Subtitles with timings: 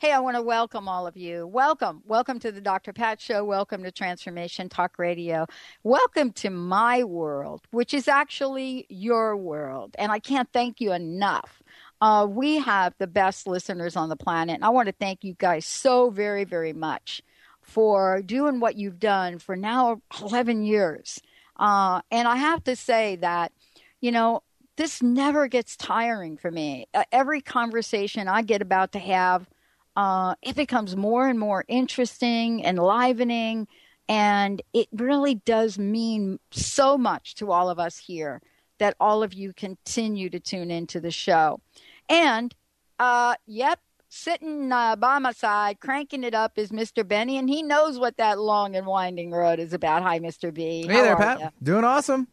[0.00, 1.46] Hey, I want to welcome all of you.
[1.46, 2.02] Welcome.
[2.06, 2.90] Welcome to the Dr.
[2.90, 3.44] Pat Show.
[3.44, 5.46] Welcome to Transformation Talk Radio.
[5.82, 9.94] Welcome to my world, which is actually your world.
[9.98, 11.62] And I can't thank you enough.
[12.00, 14.54] Uh, we have the best listeners on the planet.
[14.54, 17.20] And I want to thank you guys so very, very much
[17.60, 21.20] for doing what you've done for now 11 years.
[21.58, 23.52] Uh, and I have to say that,
[24.00, 24.44] you know,
[24.78, 26.86] this never gets tiring for me.
[26.94, 29.46] Uh, every conversation I get about to have,
[30.00, 33.68] uh, it becomes more and more interesting, enlivening,
[34.08, 38.40] and it really does mean so much to all of us here
[38.78, 41.60] that all of you continue to tune into the show.
[42.08, 42.54] And,
[42.98, 43.78] uh, yep,
[44.08, 47.06] sitting uh, by my side, cranking it up, is Mr.
[47.06, 50.02] Benny, and he knows what that long and winding road is about.
[50.02, 50.52] Hi, Mr.
[50.52, 50.86] B.
[50.86, 51.52] Hey How there, Pat.
[51.62, 52.26] Doing awesome.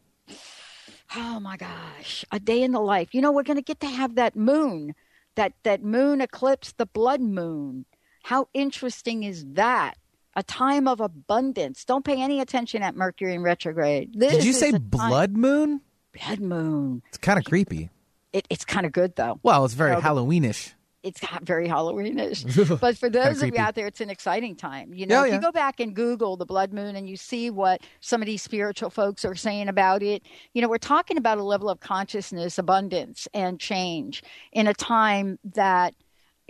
[1.14, 3.12] Oh my gosh, a day in the life.
[3.12, 4.94] You know, we're going to get to have that moon
[5.38, 7.86] that that moon eclipse, the blood moon.
[8.24, 9.94] How interesting is that?
[10.36, 11.84] A time of abundance.
[11.84, 14.12] Don't pay any attention at Mercury in retrograde.
[14.14, 15.80] This Did you say blood moon?
[16.12, 17.02] Blood moon.
[17.08, 17.90] It's kind of creepy.
[18.32, 19.40] It, it's kind of good though.
[19.42, 22.80] Well, it's very Halloweenish it's not very Halloweenish.
[22.80, 24.92] but for those of you out there, it's an exciting time.
[24.92, 27.50] You know, oh, if you go back and Google the blood moon and you see
[27.50, 30.22] what some of these spiritual folks are saying about it,
[30.54, 34.22] you know, we're talking about a level of consciousness, abundance, and change
[34.52, 35.94] in a time that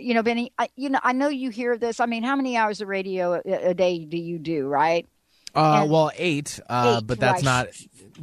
[0.01, 1.99] you know, Benny, I, you know, I know you hear this.
[1.99, 5.05] I mean, how many hours of radio a, a day do you do, right?
[5.55, 7.65] Uh, well, eight, uh, eight, but that's right.
[7.65, 7.67] not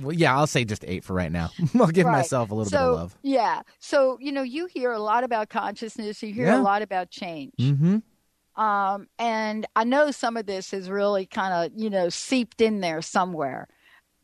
[0.01, 1.51] well, yeah, I'll say just eight for right now.
[1.75, 2.13] I'll give right.
[2.13, 3.19] myself a little so, bit of love.
[3.23, 3.63] Yeah.
[3.79, 6.61] So, you know, you hear a lot about consciousness, you hear yeah.
[6.61, 7.55] a lot about change.
[7.59, 8.61] Mm-hmm.
[8.61, 12.81] Um, and I know some of this is really kind of, you know, seeped in
[12.81, 13.69] there somewhere.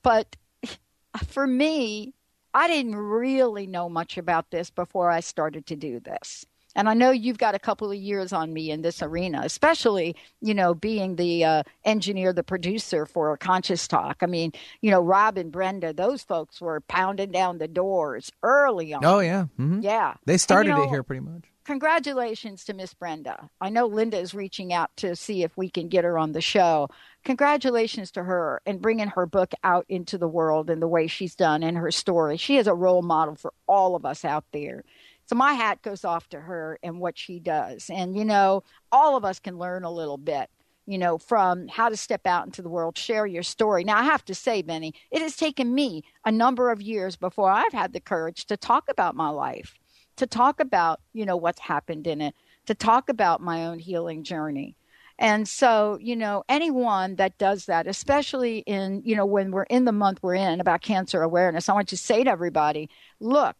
[0.02, 0.36] But
[1.26, 2.14] for me,
[2.54, 6.44] I didn't really know much about this before I started to do this.
[6.74, 10.16] And I know you've got a couple of years on me in this arena, especially,
[10.40, 14.18] you know, being the uh, engineer, the producer for Conscious Talk.
[14.22, 18.94] I mean, you know, Rob and Brenda, those folks were pounding down the doors early
[18.94, 19.04] on.
[19.04, 19.46] Oh, yeah.
[19.58, 19.80] Mm-hmm.
[19.82, 20.14] Yeah.
[20.24, 21.44] They started and, you know, it here pretty much.
[21.64, 23.48] Congratulations to Miss Brenda.
[23.60, 26.40] I know Linda is reaching out to see if we can get her on the
[26.40, 26.88] show.
[27.24, 31.36] Congratulations to her and bringing her book out into the world and the way she's
[31.36, 32.36] done and her story.
[32.36, 34.82] She is a role model for all of us out there.
[35.32, 37.88] So my hat goes off to her and what she does.
[37.88, 40.50] And, you know, all of us can learn a little bit,
[40.84, 43.82] you know, from how to step out into the world, share your story.
[43.82, 47.50] Now, I have to say, Benny, it has taken me a number of years before
[47.50, 49.78] I've had the courage to talk about my life,
[50.16, 52.34] to talk about, you know, what's happened in it,
[52.66, 54.76] to talk about my own healing journey.
[55.18, 59.86] And so, you know, anyone that does that, especially in, you know, when we're in
[59.86, 63.56] the month we're in about cancer awareness, I want to say to everybody, look,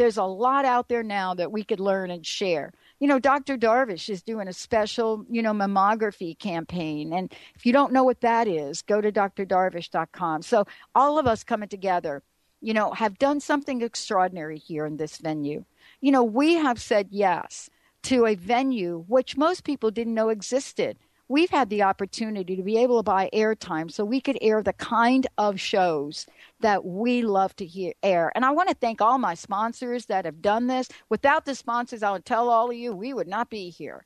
[0.00, 2.72] there's a lot out there now that we could learn and share.
[3.00, 3.58] You know, Dr.
[3.58, 7.12] Darvish is doing a special, you know, mammography campaign.
[7.12, 10.40] And if you don't know what that is, go to drdarvish.com.
[10.40, 12.22] So all of us coming together,
[12.62, 15.66] you know, have done something extraordinary here in this venue.
[16.00, 17.68] You know, we have said yes
[18.04, 20.96] to a venue which most people didn't know existed
[21.30, 24.72] we've had the opportunity to be able to buy airtime so we could air the
[24.72, 26.26] kind of shows
[26.58, 28.32] that we love to hear air.
[28.34, 30.88] And I want to thank all my sponsors that have done this.
[31.08, 34.04] Without the sponsors, I would tell all of you we would not be here.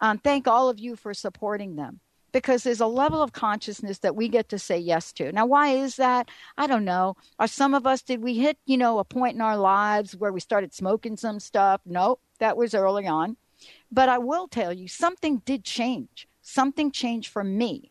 [0.00, 2.00] Um, thank all of you for supporting them
[2.32, 5.30] because there's a level of consciousness that we get to say yes to.
[5.32, 6.30] Now, why is that?
[6.56, 7.14] I don't know.
[7.38, 10.32] Are some of us, did we hit, you know, a point in our lives where
[10.32, 11.82] we started smoking some stuff?
[11.84, 13.36] No, that was early on.
[13.92, 17.90] But I will tell you, something did change something changed for me.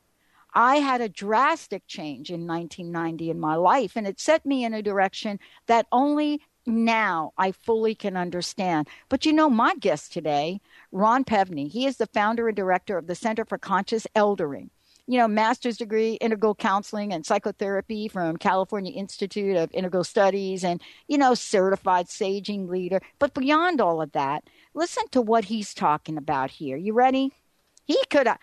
[0.54, 4.74] I had a drastic change in 1990 in my life, and it set me in
[4.74, 8.88] a direction that only now I fully can understand.
[9.10, 10.62] But you know, my guest today,
[10.92, 14.70] Ron Pevny, he is the founder and director of the Center for Conscious Eldering.
[15.06, 20.82] You know, master's degree, integral counseling and psychotherapy from California Institute of Integral Studies, and,
[21.10, 23.02] you know, certified saging leader.
[23.20, 26.78] But beyond all of that, listen to what he's talking about here.
[26.78, 27.34] You ready?
[27.86, 28.38] He could, uh,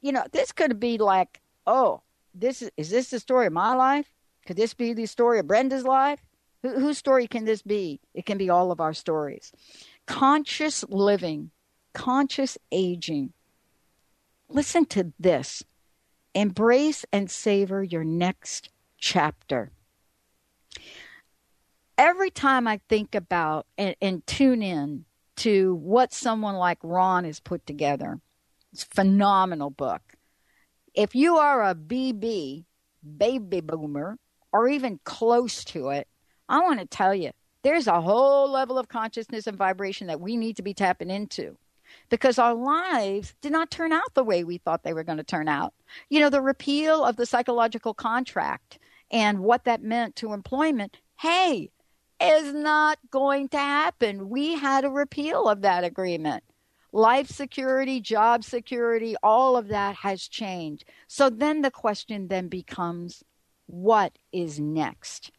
[0.00, 2.02] you know, this could be like, oh,
[2.34, 4.10] this is, is this the story of my life?
[4.46, 6.20] Could this be the story of Brenda's life?
[6.64, 8.00] Wh- whose story can this be?
[8.14, 9.52] It can be all of our stories.
[10.06, 11.50] Conscious living,
[11.92, 13.32] conscious aging.
[14.48, 15.62] Listen to this.
[16.34, 19.70] Embrace and savor your next chapter.
[21.98, 25.04] Every time I think about and, and tune in
[25.36, 28.20] to what someone like Ron has put together,
[28.76, 30.02] phenomenal book.
[30.94, 32.64] If you are a BB,
[33.16, 34.18] baby boomer,
[34.52, 36.08] or even close to it,
[36.48, 37.30] I want to tell you,
[37.62, 41.56] there's a whole level of consciousness and vibration that we need to be tapping into
[42.08, 45.24] because our lives did not turn out the way we thought they were going to
[45.24, 45.74] turn out.
[46.08, 48.78] You know, the repeal of the psychological contract
[49.10, 51.70] and what that meant to employment, hey,
[52.20, 54.28] is not going to happen.
[54.28, 56.44] We had a repeal of that agreement
[56.92, 60.84] life security, job security, all of that has changed.
[61.06, 63.22] So then the question then becomes
[63.66, 65.30] what is next?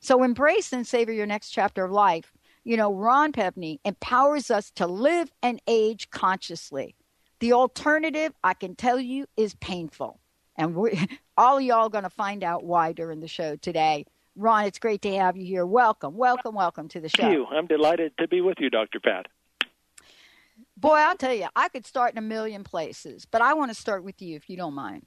[0.00, 2.32] So embrace and savor your next chapter of life.
[2.64, 6.94] You know, Ron Pevny empowers us to live and age consciously.
[7.40, 10.18] The alternative, I can tell you, is painful.
[10.56, 10.98] And we
[11.36, 14.06] all y'all going to find out why during the show today.
[14.36, 15.66] Ron, it's great to have you here.
[15.66, 17.22] Welcome, welcome, welcome to the show.
[17.22, 17.46] Thank you.
[17.46, 18.98] I'm delighted to be with you, Dr.
[18.98, 19.26] Pat.
[20.76, 23.74] Boy, I'll tell you, I could start in a million places, but I want to
[23.74, 25.06] start with you if you don't mind.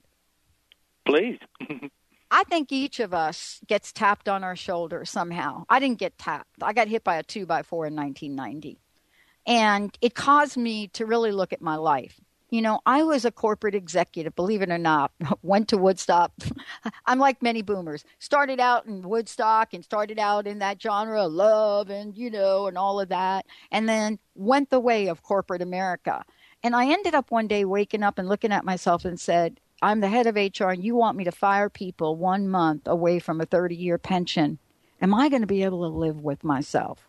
[1.05, 1.39] Please.
[2.31, 5.65] I think each of us gets tapped on our shoulder somehow.
[5.69, 6.61] I didn't get tapped.
[6.61, 8.79] I got hit by a two by four in 1990.
[9.45, 12.19] And it caused me to really look at my life.
[12.49, 15.11] You know, I was a corporate executive, believe it or not,
[15.41, 16.31] went to Woodstock.
[17.05, 18.05] I'm like many boomers.
[18.19, 22.67] Started out in Woodstock and started out in that genre of love and, you know,
[22.67, 23.45] and all of that.
[23.69, 26.23] And then went the way of corporate America.
[26.63, 29.99] And I ended up one day waking up and looking at myself and said, I'm
[29.99, 33.41] the head of HR and you want me to fire people one month away from
[33.41, 34.57] a 30 year pension.
[35.01, 37.07] Am I going to be able to live with myself?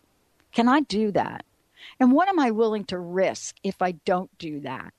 [0.51, 1.45] Can I do that?
[1.99, 4.93] And what am I willing to risk if I don't do that?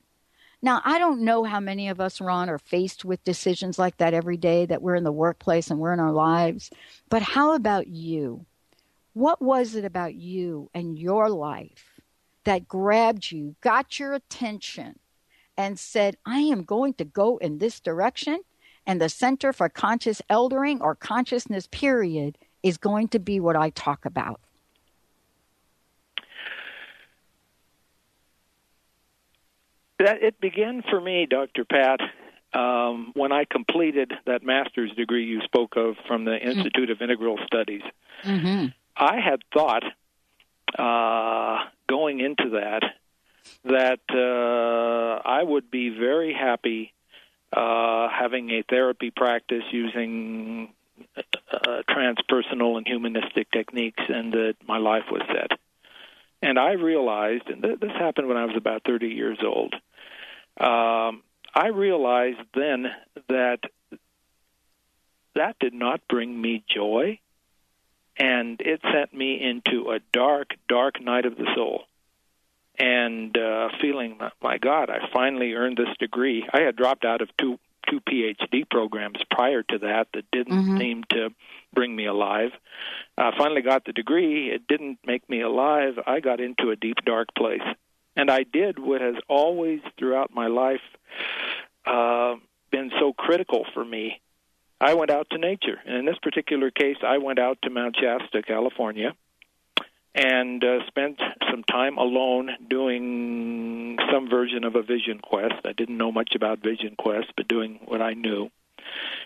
[0.62, 4.12] Now, I don't know how many of us, Ron, are faced with decisions like that
[4.12, 6.71] every day that we're in the workplace and we're in our lives.
[7.09, 8.45] But how about you?
[9.15, 12.01] What was it about you and your life
[12.45, 14.99] that grabbed you, got your attention,
[15.57, 18.41] and said, I am going to go in this direction?
[18.87, 23.71] And the Center for Conscious Eldering or Consciousness, period, is going to be what I
[23.71, 24.41] talk about.
[30.00, 31.67] That it began for me, Dr.
[31.67, 32.00] Pat,
[32.55, 37.38] um, when I completed that master's degree you spoke of from the Institute of Integral
[37.47, 37.82] Studies.
[38.25, 38.67] Mm-hmm.
[38.97, 39.85] I had thought
[40.79, 42.82] uh, going into that
[43.64, 46.94] that uh, I would be very happy
[47.53, 50.73] uh, having a therapy practice using
[51.17, 55.58] uh, transpersonal and humanistic techniques, and that my life was set.
[56.43, 59.75] And I realized, and th- this happened when I was about 30 years old,
[60.59, 61.23] um,
[61.55, 62.87] I realized then
[63.29, 63.61] that
[65.35, 67.19] that did not bring me joy,
[68.17, 71.85] and it sent me into a dark, dark night of the soul.
[72.79, 76.49] And uh, feeling, my God, I finally earned this degree.
[76.53, 80.79] I had dropped out of two two PhD programs prior to that that didn't mm-hmm.
[80.79, 81.31] seem to
[81.75, 82.51] bring me alive.
[83.17, 84.51] I finally got the degree.
[84.51, 85.99] It didn't make me alive.
[86.07, 87.63] I got into a deep, dark place.
[88.17, 90.81] And I did what has always throughout my life
[91.86, 92.34] uh,
[92.70, 94.20] been so critical for me.
[94.81, 95.79] I went out to nature.
[95.84, 99.14] And in this particular case, I went out to Mount Shasta, California,
[100.14, 105.55] and uh, spent some time alone doing some version of a vision quest.
[105.64, 108.50] I didn't know much about vision quest, but doing what I knew.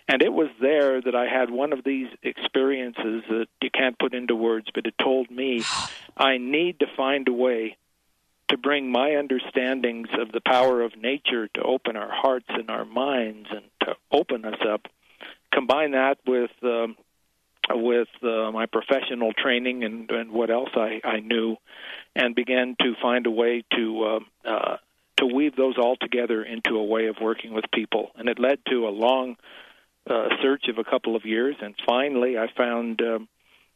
[0.09, 4.13] And it was there that I had one of these experiences that you can't put
[4.13, 5.63] into words, but it told me
[6.17, 7.77] I need to find a way
[8.49, 12.85] to bring my understandings of the power of nature to open our hearts and our
[12.85, 14.83] minds and to open us up.
[15.53, 16.97] Combine that with um,
[17.71, 21.57] with uh, my professional training and, and what else I, I knew,
[22.15, 24.77] and began to find a way to uh, uh,
[25.19, 28.11] to weave those all together into a way of working with people.
[28.17, 29.37] And it led to a long
[30.09, 33.29] uh, search of a couple of years, and finally I found um,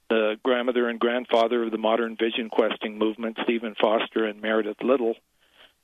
[0.08, 5.14] the grandmother and grandfather of the modern vision questing movement, Steven Foster and Meredith Little,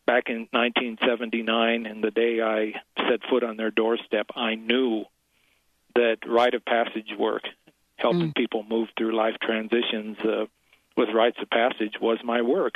[0.07, 1.87] back in 1979.
[1.87, 2.73] And the day I
[3.09, 5.05] set foot on their doorstep, I knew
[5.95, 7.43] that rite of passage work,
[7.97, 8.37] helping mm.
[8.37, 10.47] people move through life transitions uh,
[10.97, 12.75] with rites of passage, was my work.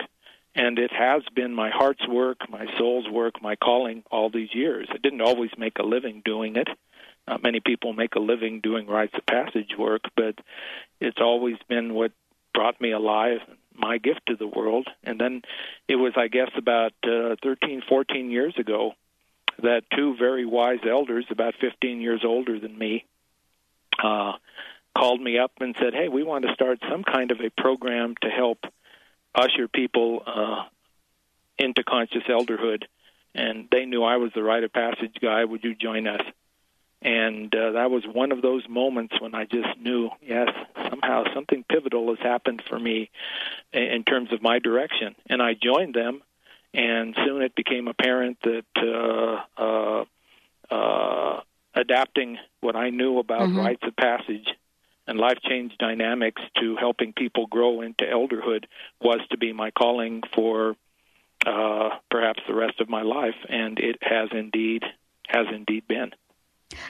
[0.54, 4.88] And it has been my heart's work, my soul's work, my calling all these years.
[4.90, 6.68] I didn't always make a living doing it.
[7.28, 10.34] Not many people make a living doing rites of passage work, but
[10.98, 12.12] it's always been what
[12.54, 13.40] brought me alive,
[13.74, 14.88] my gift to the world.
[15.04, 15.42] And then
[15.88, 18.92] it was, I guess, about uh, 13, 14 years ago
[19.62, 23.04] that two very wise elders, about 15 years older than me,
[24.02, 24.32] uh,
[24.96, 28.14] called me up and said, "Hey, we want to start some kind of a program
[28.22, 28.64] to help
[29.34, 30.64] usher people uh,
[31.58, 32.84] into conscious elderhood."
[33.34, 35.44] And they knew I was the rite of passage guy.
[35.44, 36.22] Would you join us?
[37.00, 40.48] And uh, that was one of those moments when I just knew, yes,
[40.90, 43.10] somehow something pivotal has happened for me
[43.72, 45.14] in terms of my direction.
[45.28, 46.22] And I joined them,
[46.74, 50.04] and soon it became apparent that uh, uh,
[50.74, 51.40] uh,
[51.74, 53.58] adapting what I knew about mm-hmm.
[53.58, 54.48] rites of passage
[55.06, 58.64] and life change dynamics to helping people grow into elderhood
[59.00, 60.76] was to be my calling for
[61.46, 64.82] uh, perhaps the rest of my life, and it has indeed
[65.28, 66.10] has indeed been.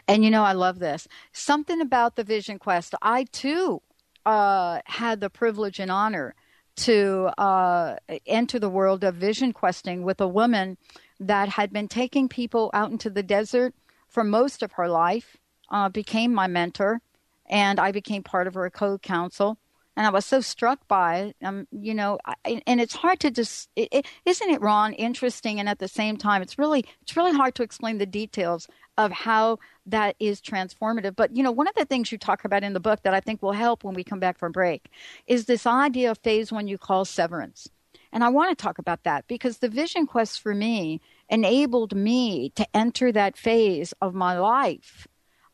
[0.08, 1.06] And you know, I love this.
[1.32, 2.94] Something about the Vision Quest.
[3.02, 3.82] I too
[4.24, 6.34] uh, had the privilege and honor
[6.76, 7.96] to uh,
[8.26, 10.76] enter the world of vision questing with a woman
[11.18, 13.74] that had been taking people out into the desert
[14.06, 15.36] for most of her life,
[15.70, 17.00] uh, became my mentor,
[17.46, 19.58] and I became part of her co-council.
[19.96, 23.32] And I was so struck by it, um, you know, I, and it's hard to
[23.32, 25.58] just, it, it, isn't it, Ron, interesting?
[25.58, 29.10] And at the same time, it's really, it's really hard to explain the details of
[29.10, 29.58] how
[29.90, 31.16] that is transformative.
[31.16, 33.20] But, you know, one of the things you talk about in the book that I
[33.20, 34.90] think will help when we come back from break
[35.26, 37.68] is this idea of phase one you call severance.
[38.12, 42.50] And I want to talk about that because the vision quest for me enabled me
[42.56, 45.06] to enter that phase of my life,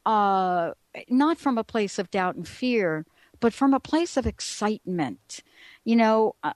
[0.06, 0.72] uh,
[1.08, 3.06] not from a place of doubt and fear,
[3.40, 5.42] but from a place of excitement.
[5.84, 6.52] You know, uh,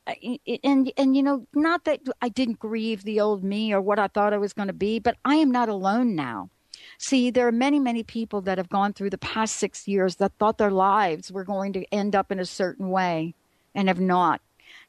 [0.64, 4.06] and and you know, not that I didn't grieve the old me or what I
[4.06, 6.48] thought I was going to be, but I am not alone now.
[6.98, 10.32] See, there are many, many people that have gone through the past six years that
[10.38, 13.34] thought their lives were going to end up in a certain way
[13.72, 14.40] and have not.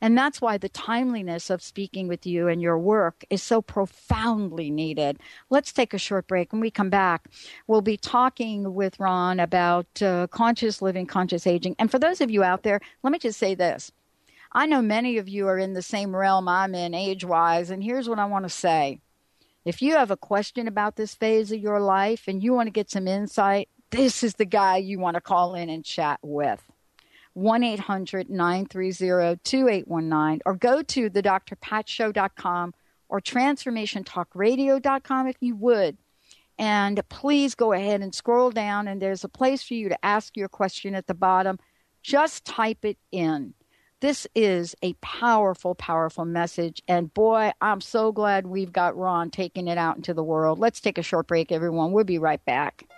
[0.02, 4.72] And that's why the timeliness of speaking with you and your work is so profoundly
[4.72, 5.20] needed.
[5.52, 6.52] Let's take a short break.
[6.52, 7.28] When we come back,
[7.68, 11.76] we'll be talking with Ron about uh, conscious living, conscious aging.
[11.78, 13.92] And for those of you out there, let me just say this.
[14.52, 17.84] I know many of you are in the same realm I'm in age wise, and
[17.84, 19.00] here's what I want to say.
[19.66, 22.72] If you have a question about this phase of your life and you want to
[22.72, 26.64] get some insight, this is the guy you want to call in and chat with.
[27.34, 32.74] 1 800 930 2819 or go to the drpatshow.com
[33.08, 35.98] or transformationtalkradio.com if you would.
[36.58, 40.36] And please go ahead and scroll down, and there's a place for you to ask
[40.36, 41.58] your question at the bottom.
[42.04, 43.54] Just type it in.
[44.02, 46.82] This is a powerful, powerful message.
[46.88, 50.58] And boy, I'm so glad we've got Ron taking it out into the world.
[50.58, 51.92] Let's take a short break, everyone.
[51.92, 52.89] We'll be right back.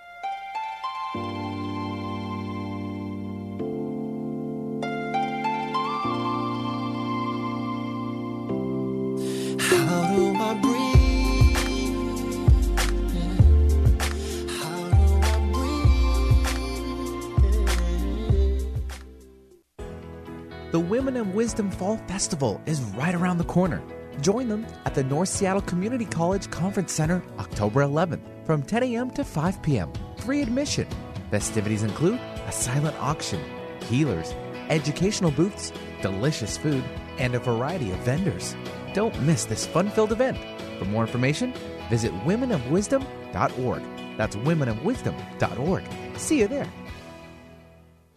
[21.11, 23.83] Women Wisdom Fall Festival is right around the corner.
[24.21, 29.11] Join them at the North Seattle Community College Conference Center October 11th from 10 a.m.
[29.11, 29.91] to 5 p.m.
[30.19, 30.87] Free admission.
[31.29, 33.41] Festivities include a silent auction,
[33.89, 34.33] healers,
[34.69, 36.85] educational booths, delicious food,
[37.17, 38.55] and a variety of vendors.
[38.93, 40.37] Don't miss this fun filled event.
[40.79, 41.53] For more information,
[41.89, 43.83] visit womenofwisdom.org.
[44.15, 45.83] That's womenofwisdom.org.
[46.17, 46.71] See you there.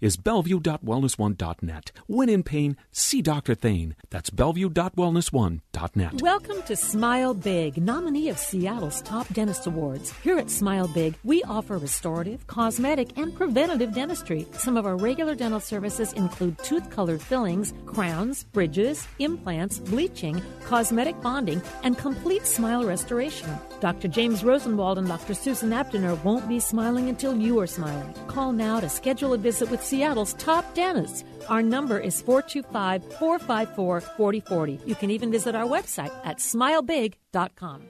[0.00, 1.92] is bellevue.wellness1.net.
[2.06, 3.54] When in pain, see Dr.
[3.54, 3.96] Thane.
[4.10, 6.22] That's bellevue.wellness1.net.
[6.22, 10.12] Welcome to Smile Big, nominee of Seattle's Top Dentist Awards.
[10.22, 14.46] Here at Smile Big, we offer restorative, cosmetic, and preventative dentistry.
[14.52, 21.20] Some of our regular dental services include tooth colored fillings, crowns, bridges, implants, bleaching, cosmetic
[21.20, 23.48] bonding, and complete smile restoration.
[23.80, 24.08] Dr.
[24.08, 25.34] James Rosenwald and Dr.
[25.34, 28.12] Susan Abdiner won't be smiling until you are smiling.
[28.26, 31.24] Call now to schedule a visit with Seattle's top dentists.
[31.48, 34.80] Our number is 425 454 4040.
[34.84, 37.82] You can even visit our website at smilebig.com.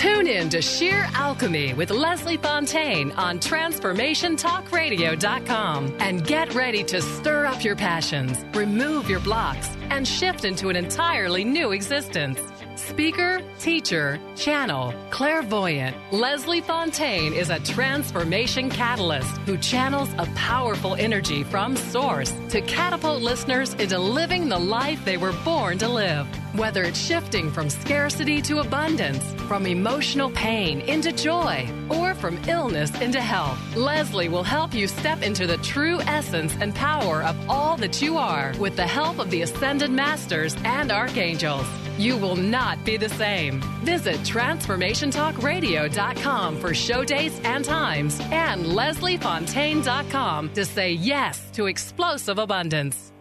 [0.00, 7.44] Tune in to Sheer Alchemy with Leslie Fontaine on TransformationTalkRadio.com and get ready to stir
[7.44, 12.40] up your passions, remove your blocks, and shift into an entirely new existence.
[12.88, 21.44] Speaker, teacher, channel, clairvoyant, Leslie Fontaine is a transformation catalyst who channels a powerful energy
[21.44, 26.26] from source to catapult listeners into living the life they were born to live.
[26.52, 32.90] Whether it's shifting from scarcity to abundance, from emotional pain into joy, or from illness
[33.00, 37.76] into health, Leslie will help you step into the true essence and power of all
[37.76, 41.68] that you are with the help of the ascended masters and archangels.
[41.98, 43.60] You will not be the same.
[43.84, 53.12] Visit TransformationTalkRadio.com for show dates and times and LeslieFontaine.com to say yes to explosive abundance.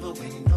[0.00, 0.47] Never went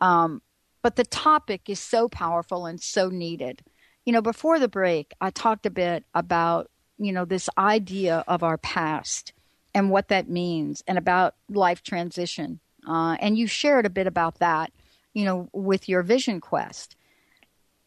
[0.02, 0.42] Um,
[0.82, 3.64] but the topic is so powerful and so needed.
[4.06, 8.44] You know, before the break, I talked a bit about you know this idea of
[8.44, 9.34] our past
[9.74, 12.60] and what that means, and about life transition.
[12.88, 14.72] Uh, and you shared a bit about that,
[15.16, 16.96] you know, with your vision quest.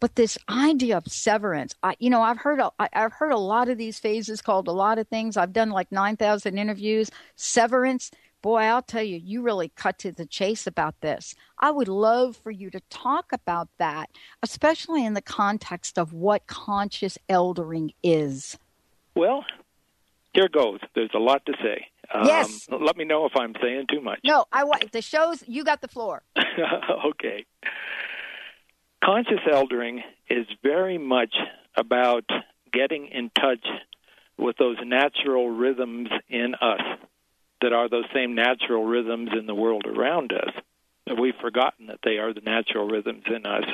[0.01, 3.39] But this idea of severance, I, you know, I've heard a, I, I've heard a
[3.39, 5.37] lot of these phases called a lot of things.
[5.37, 7.11] I've done like nine thousand interviews.
[7.37, 8.11] Severance,
[8.41, 11.35] boy, I'll tell you, you really cut to the chase about this.
[11.59, 14.09] I would love for you to talk about that,
[14.43, 18.57] especially in the context of what conscious eldering is.
[19.17, 19.45] Well,
[20.33, 20.79] here goes.
[20.95, 21.89] There's a lot to say.
[22.13, 22.69] Um, Yes.
[22.71, 24.21] Let me know if I'm saying too much.
[24.25, 25.45] No, I want the shows.
[25.47, 26.23] You got the floor.
[27.07, 27.45] okay.
[29.05, 31.35] Conscious eldering is very much
[31.77, 32.25] about
[32.73, 33.65] getting in touch
[34.37, 36.81] with those natural rhythms in us
[37.61, 40.53] that are those same natural rhythms in the world around us.
[41.19, 43.65] We've forgotten that they are the natural rhythms in us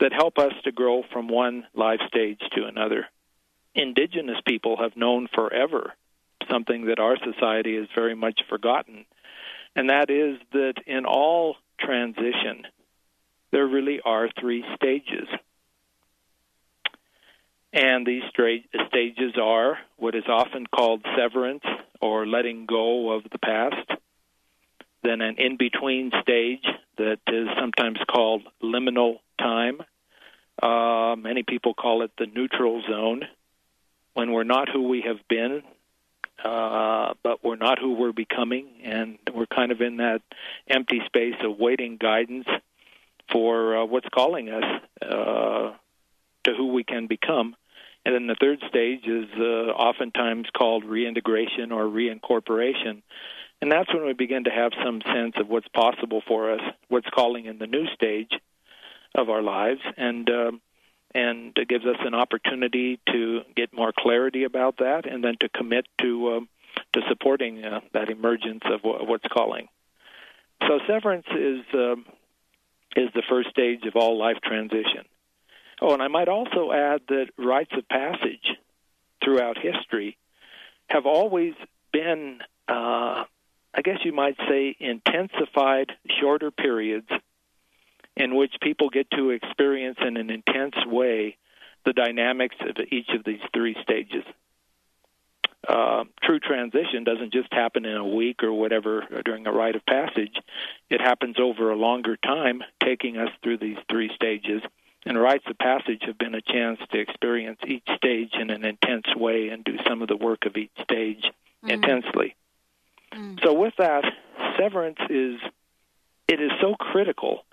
[0.00, 3.06] that help us to grow from one life stage to another.
[3.74, 5.92] Indigenous people have known forever
[6.50, 9.04] something that our society has very much forgotten,
[9.74, 12.66] and that is that in all transition,
[13.52, 15.28] there really are three stages.
[17.72, 21.64] And these stages are what is often called severance
[22.00, 23.90] or letting go of the past,
[25.02, 26.64] then an in between stage
[26.96, 29.82] that is sometimes called liminal time.
[30.62, 33.22] Uh, many people call it the neutral zone,
[34.14, 35.62] when we're not who we have been,
[36.42, 40.22] uh, but we're not who we're becoming, and we're kind of in that
[40.68, 42.46] empty space of waiting guidance
[43.30, 45.72] for uh, what's calling us uh,
[46.44, 47.56] to who we can become.
[48.04, 53.02] And then the third stage is uh, oftentimes called reintegration or reincorporation.
[53.60, 57.08] And that's when we begin to have some sense of what's possible for us, what's
[57.08, 58.30] calling in the new stage
[59.14, 60.60] of our lives, and um,
[61.16, 65.48] and it gives us an opportunity to get more clarity about that, and then to
[65.48, 66.48] commit to um,
[66.92, 69.68] to supporting uh, that emergence of what's calling.
[70.66, 72.04] So severance is um,
[72.96, 75.04] is the first stage of all life transition.
[75.80, 78.46] Oh, and I might also add that rites of passage
[79.24, 80.16] throughout history
[80.88, 81.54] have always
[81.92, 83.24] been, uh,
[83.74, 87.08] I guess you might say, intensified shorter periods
[88.16, 91.36] in which people get to experience in an intense way
[91.84, 94.24] the dynamics of each of these three stages.
[95.68, 99.84] Uh, true transition doesn't just happen in a week or whatever during a rite of
[99.84, 100.36] passage.
[100.90, 104.62] It happens over a longer time, taking us through these three stages
[105.06, 109.06] and rites of passage have been a chance to experience each stage in an intense
[109.14, 111.30] way and do some of the work of each stage
[111.64, 111.70] mm.
[111.70, 112.34] intensely.
[113.14, 113.38] Mm.
[113.42, 114.04] So with that,
[114.58, 115.36] severance is
[116.26, 117.44] it is so critical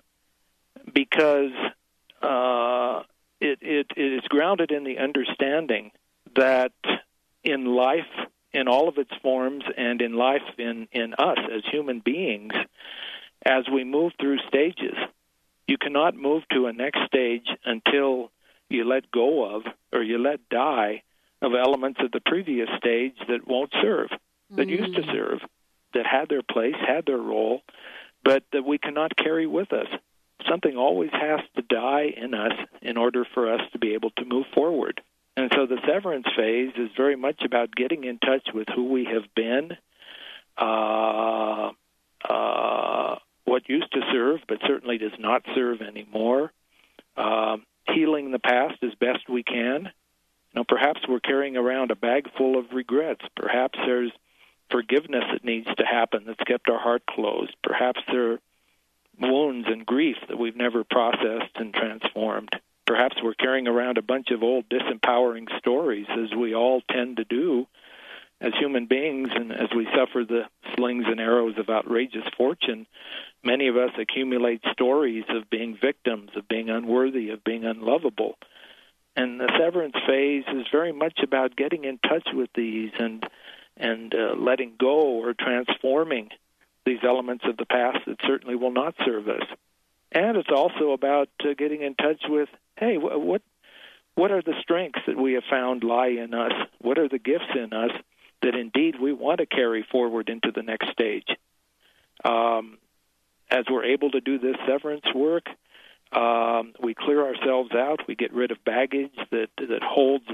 [0.94, 1.52] because
[2.22, 3.02] uh,
[3.40, 5.90] it, it, it is grounded in the understanding
[6.36, 6.72] that
[7.42, 8.06] in life
[8.54, 12.54] in all of its forms and in life in, in us as human beings,
[13.44, 14.94] as we move through stages,
[15.66, 18.30] you cannot move to a next stage until
[18.70, 21.02] you let go of or you let die
[21.42, 24.08] of elements of the previous stage that won't serve,
[24.50, 24.78] that mm.
[24.78, 25.12] used to mm.
[25.12, 25.40] serve,
[25.92, 27.60] that had their place, had their role,
[28.22, 29.88] but that we cannot carry with us.
[30.48, 32.52] Something always has to die in us
[32.82, 35.00] in order for us to be able to move forward.
[35.36, 39.06] And so the severance phase is very much about getting in touch with who we
[39.06, 39.72] have been,
[40.56, 41.70] uh,
[42.28, 46.52] uh, what used to serve, but certainly does not serve anymore.
[47.16, 47.56] Uh,
[47.92, 49.90] healing the past as best we can.
[50.54, 53.22] Now, perhaps we're carrying around a bag full of regrets.
[53.36, 54.12] Perhaps there's
[54.70, 57.54] forgiveness that needs to happen that's kept our heart closed.
[57.62, 58.38] Perhaps there
[59.18, 62.50] wounds and grief that we've never processed and transformed.
[62.86, 67.24] Perhaps we're carrying around a bunch of old disempowering stories, as we all tend to
[67.24, 67.66] do
[68.40, 70.42] as human beings, and as we suffer the
[70.76, 72.86] slings and arrows of outrageous fortune,
[73.42, 78.36] many of us accumulate stories of being victims, of being unworthy, of being unlovable.
[79.16, 83.24] And the severance phase is very much about getting in touch with these and
[83.76, 86.28] and uh, letting go or transforming
[86.84, 89.46] these elements of the past that certainly will not serve us.
[90.12, 93.42] And it's also about uh, getting in touch with, hey, what
[94.14, 96.52] what are the strengths that we have found lie in us?
[96.78, 97.90] What are the gifts in us
[98.42, 101.26] that indeed we want to carry forward into the next stage?
[102.24, 102.78] Um,
[103.50, 105.46] as we're able to do this severance work,
[106.12, 108.06] um, we clear ourselves out.
[108.06, 110.28] We get rid of baggage that that holds,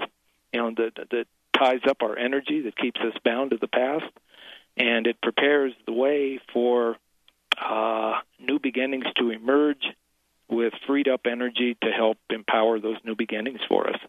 [0.53, 1.27] you know, that that
[1.59, 4.13] ties up our energy, that keeps us bound to the past,
[4.77, 6.97] and it prepares the way for
[7.61, 9.85] uh, new beginnings to emerge
[10.49, 14.01] with freed up energy to help empower those new beginnings for us.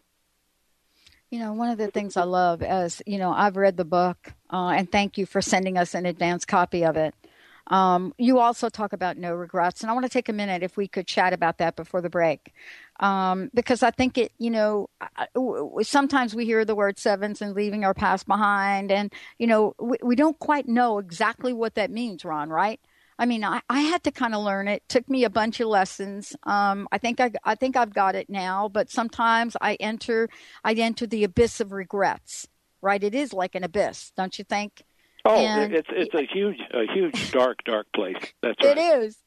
[1.30, 4.34] You know, one of the things I love is, you know, I've read the book,
[4.52, 7.14] uh, and thank you for sending us an advance copy of it.
[7.68, 10.76] Um, you also talk about no regrets, and I want to take a minute if
[10.76, 12.52] we could chat about that before the break,
[13.02, 14.32] um, because I think it.
[14.38, 14.88] You know,
[15.82, 19.96] sometimes we hear the word sevens and leaving our past behind, and you know, we,
[20.02, 22.48] we don't quite know exactly what that means, Ron.
[22.48, 22.80] Right?
[23.18, 24.82] I mean, I, I had to kind of learn it.
[24.88, 26.34] Took me a bunch of lessons.
[26.44, 28.68] Um, I think I, I think I've got it now.
[28.68, 30.28] But sometimes I enter,
[30.64, 32.48] I enter the abyss of regrets.
[32.80, 33.04] Right?
[33.04, 34.82] It is like an abyss, don't you think?
[35.24, 38.16] Oh, and it's it's a huge, a huge dark, dark place.
[38.42, 38.76] That's right.
[38.76, 39.18] It is.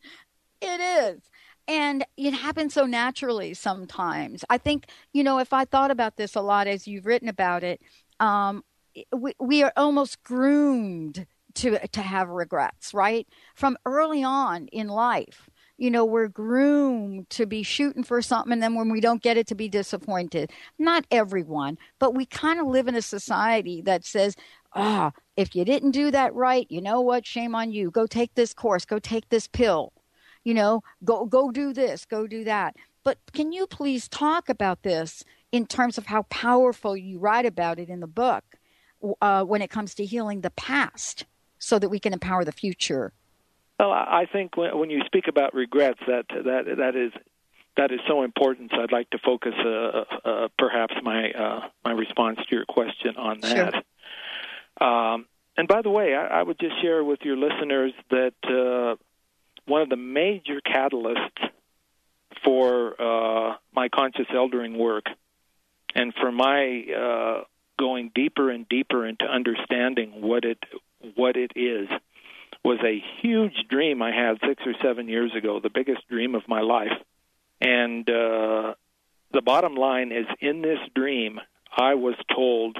[0.61, 1.21] It is.
[1.67, 4.45] And it happens so naturally sometimes.
[4.49, 7.63] I think, you know, if I thought about this a lot as you've written about
[7.63, 7.81] it,
[8.19, 8.63] um,
[9.11, 11.25] we, we are almost groomed
[11.55, 13.27] to to have regrets, right?
[13.55, 15.49] From early on in life.
[15.77, 19.35] You know, we're groomed to be shooting for something, and then when we don't get
[19.35, 20.51] it, to be disappointed.
[20.79, 24.37] Not everyone, but we kind of live in a society that says,
[24.73, 27.25] ah, if you didn't do that right, you know what?
[27.25, 27.91] Shame on you.
[27.91, 28.85] Go take this course.
[28.85, 29.91] Go take this pill.
[30.45, 32.05] You know, go go do this.
[32.05, 32.77] Go do that.
[33.03, 37.77] But can you please talk about this in terms of how powerful you write about
[37.79, 38.43] it in the book
[39.21, 41.25] uh, when it comes to healing the past
[41.59, 43.13] so that we can empower the future?
[43.79, 47.11] Well, I think when you speak about regrets, that that that is
[47.75, 48.71] that is so important.
[48.73, 53.17] So I'd like to focus uh, uh, perhaps my uh, my response to your question
[53.17, 53.73] on that.
[53.73, 54.87] Sure.
[54.87, 55.25] Um,
[55.57, 58.95] and by the way, I, I, would just share with your listeners that uh,
[59.65, 61.49] one of the major catalysts
[62.43, 65.05] for uh, my conscious eldering work
[65.93, 67.43] and for my uh,
[67.79, 70.59] going deeper and deeper into understanding what it
[71.15, 71.87] what it is
[72.63, 76.41] was a huge dream I had six or seven years ago, the biggest dream of
[76.47, 76.97] my life.
[77.61, 78.73] And uh,
[79.31, 81.39] the bottom line is, in this dream,
[81.77, 82.77] I was told,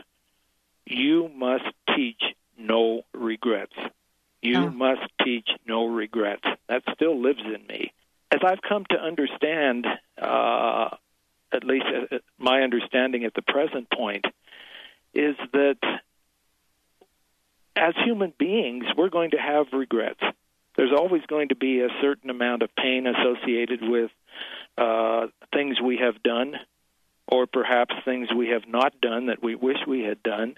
[0.86, 2.22] "You must teach
[2.58, 3.76] no regrets.
[4.46, 4.70] You oh.
[4.70, 7.94] must teach no regrets." That still lives in me.
[8.32, 9.86] As I've come to understand,
[10.22, 10.90] uh,
[11.52, 14.26] at least uh, my understanding at the present point,
[15.14, 15.78] is that
[17.76, 20.22] as human beings, we're going to have regrets.
[20.76, 24.12] There's always going to be a certain amount of pain associated with
[24.78, 26.56] uh, things we have done,
[27.28, 30.56] or perhaps things we have not done that we wish we had done,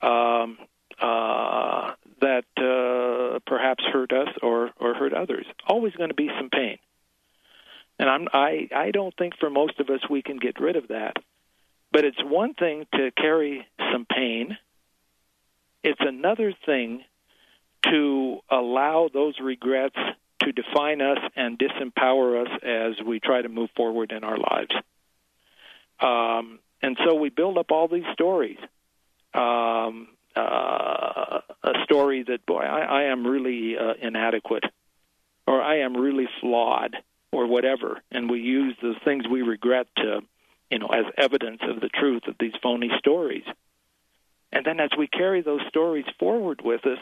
[0.00, 0.58] um,
[1.00, 3.01] uh, that uh,
[3.46, 5.46] perhaps hurt us or, or hurt others.
[5.66, 6.78] Always going to be some pain.
[7.98, 10.88] And I'm, I, I don't think for most of us we can get rid of
[10.88, 11.16] that.
[11.92, 14.56] But it's one thing to carry some pain
[15.82, 17.04] it's another thing
[17.84, 19.96] to allow those regrets
[20.40, 24.74] to define us and disempower us as we try to move forward in our lives.
[26.00, 28.58] Um, and so we build up all these stories.
[29.34, 34.64] Um, uh, a story that, boy, I, I am really uh, inadequate,
[35.46, 36.96] or I am really flawed,
[37.32, 38.00] or whatever.
[38.10, 40.20] And we use the things we regret to,
[40.70, 43.44] you know, as evidence of the truth of these phony stories.
[44.52, 46.98] And then as we carry those stories forward with us,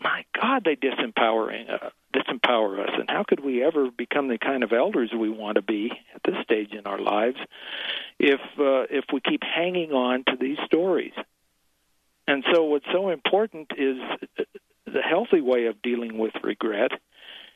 [0.00, 2.90] my God, they disempowering uh, disempower us.
[2.96, 6.22] And how could we ever become the kind of elders we want to be at
[6.24, 7.38] this stage in our lives
[8.18, 11.12] if uh, if we keep hanging on to these stories?
[12.28, 13.96] And so, what's so important is
[14.38, 14.44] uh,
[14.84, 16.92] the healthy way of dealing with regret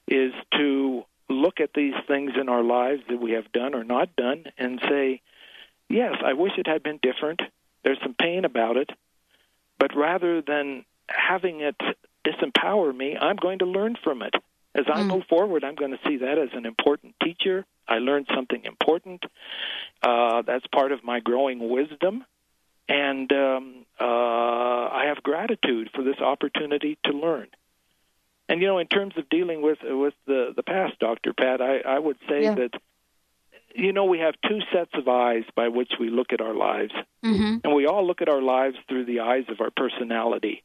[0.09, 4.17] is to look at these things in our lives that we have done or not
[4.17, 5.21] done and say,
[5.91, 7.43] yes, I wish it had been different.
[7.85, 8.89] There's some pain about it,
[9.79, 11.77] but rather than having it
[12.27, 14.35] disempower me, I'm going to learn from it.
[14.75, 15.09] As I mm.
[15.09, 17.67] move forward, I'm going to see that as an important teacher.
[17.87, 19.23] I learned something important.
[20.03, 22.25] Uh, that's part of my growing wisdom.
[22.89, 27.49] And um, uh, I have gratitude for this opportunity to learn.
[28.49, 31.79] And you know, in terms of dealing with with the the past, Doctor Pat, I,
[31.79, 32.55] I would say yeah.
[32.55, 32.75] that
[33.75, 36.93] you know, we have two sets of eyes by which we look at our lives.
[37.25, 37.59] Mm-hmm.
[37.65, 40.63] And we all look at our lives through the eyes of our personality.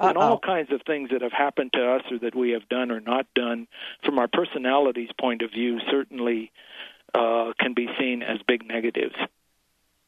[0.00, 0.08] Uh-oh.
[0.08, 2.90] And all kinds of things that have happened to us or that we have done
[2.90, 3.68] or not done
[4.04, 6.50] from our personality's point of view certainly
[7.14, 9.14] uh, can be seen as big negatives.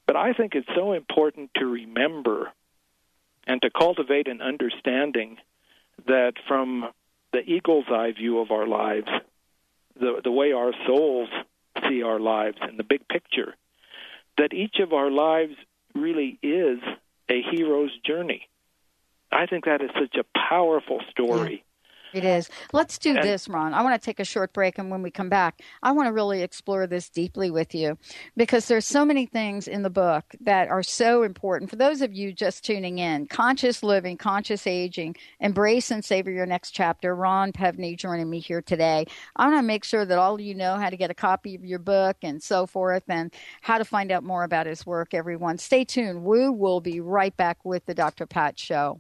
[0.07, 2.53] But I think it's so important to remember
[3.47, 5.39] and to cultivate an understanding
[6.07, 6.91] that from
[7.33, 9.09] the eagle's eye view of our lives,
[9.99, 11.29] the, the way our souls
[11.89, 13.55] see our lives and the big picture,
[14.39, 15.55] that each of our lives
[15.95, 16.79] really is
[17.29, 18.49] a hero's journey.
[19.33, 21.65] I think that is such a powerful story.
[22.13, 22.49] It is.
[22.73, 23.75] Let's do and, this, Ron.
[23.75, 26.13] I want to take a short break, and when we come back, I want to
[26.13, 27.99] really explore this deeply with you
[28.37, 31.71] because there's so many things in the book that are so important.
[31.71, 36.47] For those of you just tuning in, conscious living, conscious aging, embrace and savor your
[36.47, 37.15] next chapter.
[37.15, 39.07] Ron Pevny joining me here today.
[39.35, 41.55] I want to make sure that all of you know how to get a copy
[41.55, 45.13] of your book and so forth, and how to find out more about his work.
[45.13, 46.25] Everyone, stay tuned.
[46.25, 48.27] We will be right back with the Dr.
[48.27, 48.99] Pat Show.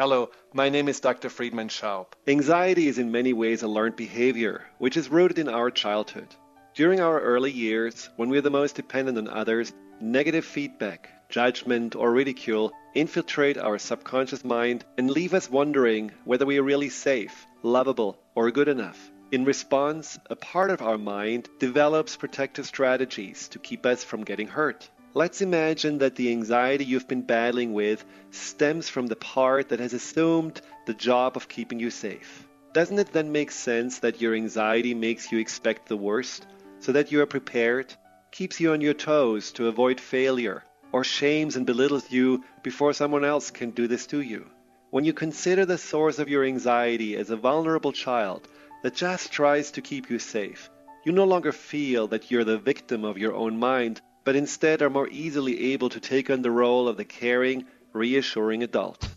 [0.00, 1.28] Hello, my name is Dr.
[1.28, 2.06] Friedemann Schaub.
[2.26, 6.34] Anxiety is in many ways a learned behavior, which is rooted in our childhood.
[6.74, 11.96] During our early years, when we are the most dependent on others, negative feedback, judgment,
[11.96, 17.46] or ridicule infiltrate our subconscious mind and leave us wondering whether we are really safe,
[17.62, 18.98] lovable, or good enough.
[19.32, 24.48] In response, a part of our mind develops protective strategies to keep us from getting
[24.48, 24.88] hurt.
[25.12, 29.92] Let's imagine that the anxiety you've been battling with stems from the part that has
[29.92, 32.46] assumed the job of keeping you safe.
[32.74, 36.46] Doesn't it then make sense that your anxiety makes you expect the worst,
[36.78, 37.92] so that you are prepared,
[38.30, 43.24] keeps you on your toes to avoid failure, or shames and belittles you before someone
[43.24, 44.46] else can do this to you?
[44.90, 48.46] When you consider the source of your anxiety as a vulnerable child
[48.84, 50.70] that just tries to keep you safe,
[51.04, 54.90] you no longer feel that you're the victim of your own mind, but instead are
[54.90, 59.08] more easily able to take on the role of the caring, reassuring adult.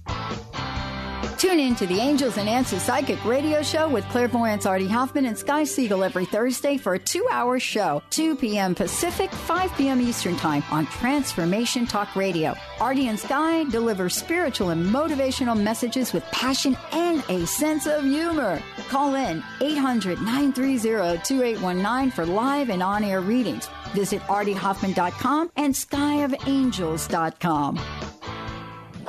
[1.43, 5.37] Tune in to the Angels and Answers Psychic Radio Show with clairvoyants Artie Hoffman and
[5.37, 8.73] Sky Siegel every Thursday for a two hour show, 2 p.m.
[8.73, 9.99] Pacific, 5 p.m.
[9.99, 12.55] Eastern Time on Transformation Talk Radio.
[12.79, 18.63] Artie and Sky deliver spiritual and motivational messages with passion and a sense of humor.
[18.87, 23.67] Call in 800 930 2819 for live and on air readings.
[23.93, 27.77] Visit artiehoffman.com and skyofangels.com.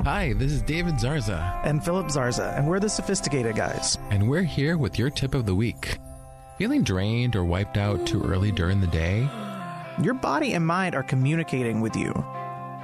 [0.05, 1.61] Hi, this is David Zarza.
[1.65, 3.97] And Philip Zarza, and we're the Sophisticated Guys.
[4.11, 5.97] And we're here with your tip of the week.
[6.59, 9.27] Feeling drained or wiped out too early during the day?
[10.03, 12.13] Your body and mind are communicating with you.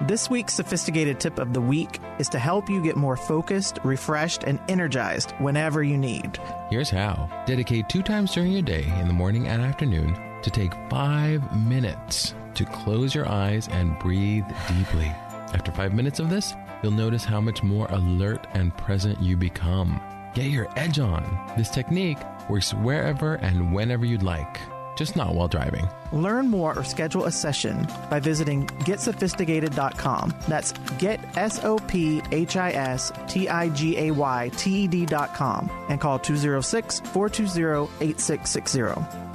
[0.08, 4.44] This week's sophisticated tip of the week is to help you get more focused, refreshed,
[4.44, 6.38] and energized whenever you need.
[6.70, 10.72] Here's how dedicate two times during your day, in the morning and afternoon, to take
[10.88, 15.07] five minutes to close your eyes and breathe deeply.
[15.53, 20.00] After five minutes of this, you'll notice how much more alert and present you become.
[20.35, 21.24] Get your edge on.
[21.57, 24.61] This technique works wherever and whenever you'd like,
[25.00, 25.88] just not while driving.
[26.12, 30.34] Learn more or schedule a session by visiting getsophisticated.com.
[30.46, 34.86] That's get S O P H I S T I G A Y T E
[34.86, 38.82] D.com and call 206 420 8660.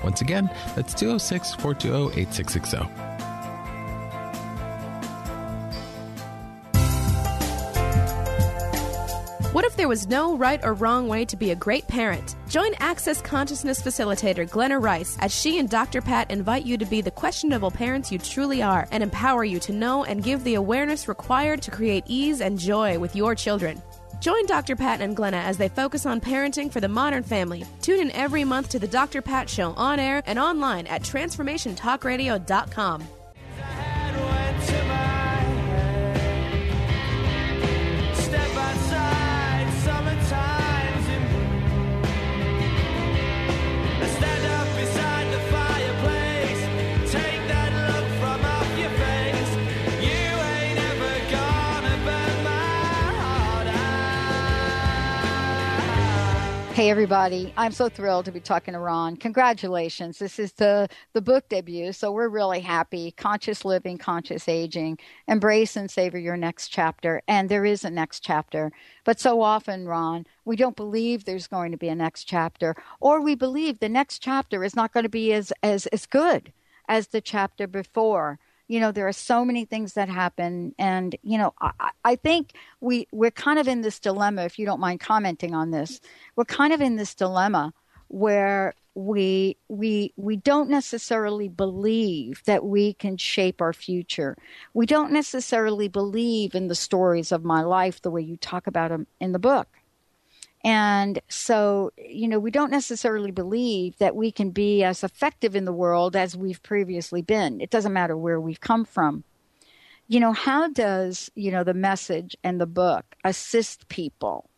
[0.04, 2.78] Once again, that's 206 420 8660.
[9.52, 12.36] What if there was no right or wrong way to be a great parent?
[12.56, 16.02] Join Access Consciousness Facilitator Glenna Rice as she and Dr.
[16.02, 19.74] Pat invite you to be the questionable parents you truly are and empower you to
[19.74, 23.82] know and give the awareness required to create ease and joy with your children.
[24.22, 24.78] Join Dr.
[24.78, 27.66] Pat and Glenna as they focus on parenting for the modern family.
[27.82, 29.22] Tune in every month to the Dr.
[29.22, 33.04] Pat Show on air and online at transformationtalkradio.com.
[56.76, 59.16] Hey everybody, I'm so thrilled to be talking to Ron.
[59.16, 60.20] Congratulations.
[60.20, 63.12] This is the the book debut, so we're really happy.
[63.12, 65.00] Conscious living, conscious aging.
[65.26, 67.22] Embrace and savor your next chapter.
[67.30, 68.74] And there is a next chapter.
[69.06, 73.22] But so often, Ron, we don't believe there's going to be a next chapter or
[73.22, 76.52] we believe the next chapter is not going to be as as as good
[76.90, 80.74] as the chapter before you know there are so many things that happen.
[80.78, 84.66] And you know I, I, think we we're kind of in this dilemma if you
[84.66, 86.00] don't mind commenting on this.
[86.36, 87.74] We're kind of in this dilemma
[88.08, 94.38] where we we we don't necessarily believe that we can shape our future.
[94.74, 98.90] We don't necessarily believe in the stories of my life the way you talk about
[98.90, 99.68] them in the book
[100.66, 105.66] and so, you know, we don't necessarily believe that we can be as effective in
[105.66, 107.62] the world as we've previously been.
[107.62, 109.24] It doesn't matter where we've come from.
[110.08, 114.50] You know, how does, you know, the message and the book assist people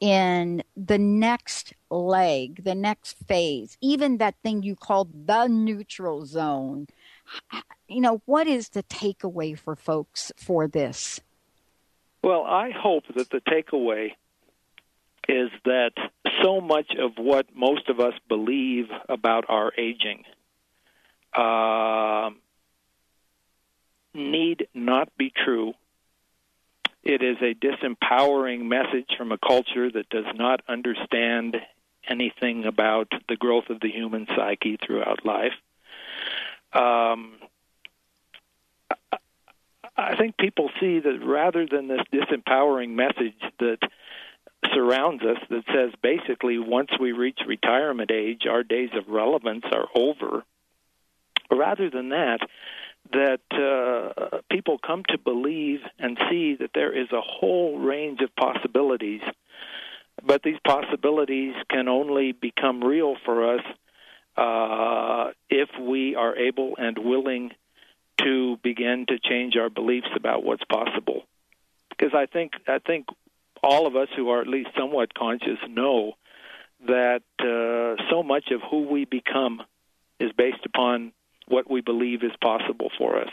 [0.00, 6.88] in the next leg, the next phase, even that thing you called the neutral zone?
[7.86, 11.20] You know, what is the takeaway for folks for this?
[12.24, 14.14] Well, I hope that the takeaway
[15.28, 15.92] is that
[16.42, 20.24] so much of what most of us believe about our aging
[21.34, 22.30] uh,
[24.12, 25.74] need not be true.
[27.02, 31.56] It is a disempowering message from a culture that does not understand
[32.08, 35.52] anything about the growth of the human psyche throughout life.
[36.72, 37.34] Um,
[39.96, 43.78] I think people see that rather than this disempowering message that
[44.72, 49.88] surrounds us that says basically once we reach retirement age, our days of relevance are
[49.94, 50.44] over.
[51.50, 52.38] Rather than that,
[53.12, 58.34] that uh, people come to believe and see that there is a whole range of
[58.34, 59.20] possibilities,
[60.24, 63.64] but these possibilities can only become real for us
[64.36, 67.50] uh, if we are able and willing
[68.20, 71.24] to begin to change our beliefs about what's possible.
[71.90, 73.06] Because I think I think
[73.64, 76.12] all of us who are at least somewhat conscious know
[76.86, 79.62] that uh, so much of who we become
[80.20, 81.12] is based upon
[81.48, 83.30] what we believe is possible for us.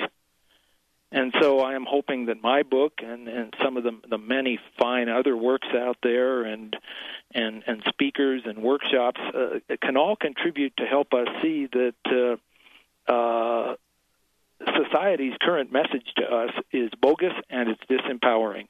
[1.14, 4.60] And so I am hoping that my book and, and some of the, the many
[4.80, 6.76] fine other works out there and
[7.34, 12.38] and, and speakers and workshops uh, can all contribute to help us see that
[13.10, 13.76] uh, uh,
[14.84, 18.68] society's current message to us is bogus and it's disempowering.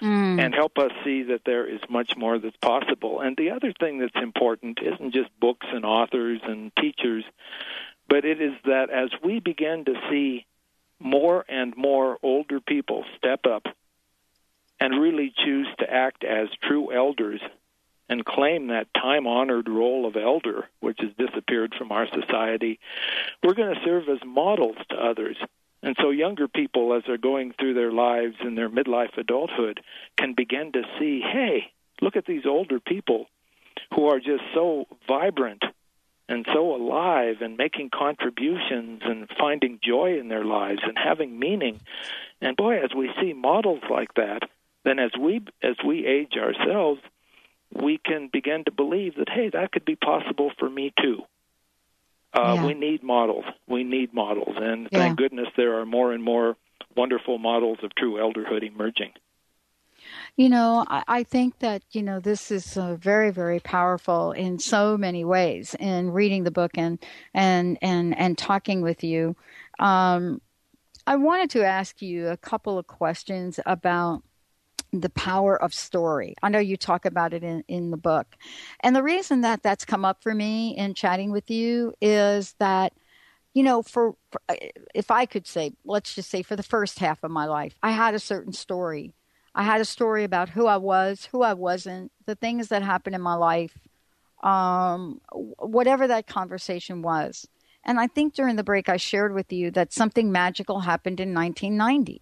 [0.00, 0.44] Mm.
[0.44, 3.20] And help us see that there is much more that's possible.
[3.20, 7.24] And the other thing that's important isn't just books and authors and teachers,
[8.08, 10.46] but it is that as we begin to see
[11.00, 13.66] more and more older people step up
[14.80, 17.40] and really choose to act as true elders
[18.08, 22.78] and claim that time honored role of elder, which has disappeared from our society,
[23.42, 25.36] we're going to serve as models to others.
[25.82, 29.80] And so, younger people, as they're going through their lives in their midlife adulthood,
[30.16, 33.26] can begin to see hey, look at these older people
[33.94, 35.62] who are just so vibrant
[36.28, 41.80] and so alive and making contributions and finding joy in their lives and having meaning.
[42.40, 44.40] And boy, as we see models like that,
[44.84, 47.00] then as we as we age ourselves,
[47.72, 51.22] we can begin to believe that hey, that could be possible for me too.
[52.34, 52.66] Uh, yeah.
[52.66, 53.44] We need models.
[53.66, 54.98] We need models, and yeah.
[54.98, 56.56] thank goodness there are more and more
[56.96, 59.12] wonderful models of true elderhood emerging.
[60.36, 64.58] You know, I, I think that, you know, this is uh, very, very powerful in
[64.58, 66.98] so many ways in reading the book and,
[67.34, 69.34] and, and, and talking with you.
[69.78, 70.40] Um,
[71.06, 74.22] I wanted to ask you a couple of questions about
[74.92, 76.34] the power of story.
[76.42, 78.36] I know you talk about it in, in the book.
[78.80, 82.92] And the reason that that's come up for me in chatting with you is that,
[83.54, 84.40] you know, for, for
[84.94, 87.90] if I could say, let's just say for the first half of my life, I
[87.90, 89.14] had a certain story
[89.58, 93.16] I had a story about who I was, who I wasn't, the things that happened
[93.16, 93.76] in my life,
[94.44, 97.48] um, whatever that conversation was.
[97.82, 101.34] And I think during the break, I shared with you that something magical happened in
[101.34, 102.20] 1990.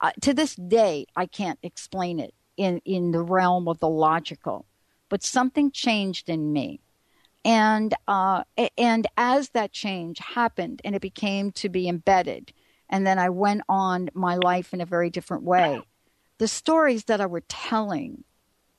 [0.00, 4.66] Uh, to this day, I can't explain it in, in the realm of the logical,
[5.08, 6.80] but something changed in me.
[7.44, 8.44] And, uh,
[8.76, 12.52] and as that change happened and it became to be embedded,
[12.88, 15.80] and then I went on my life in a very different way
[16.38, 18.24] the stories that I were telling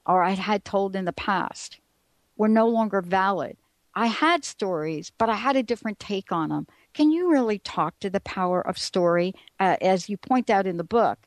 [0.05, 1.79] or I had told in the past
[2.35, 3.57] were no longer valid.
[3.97, 6.67] I had stories, but I had a different take on them.
[6.93, 10.77] Can you really talk to the power of story, uh, as you point out in
[10.77, 11.17] the book,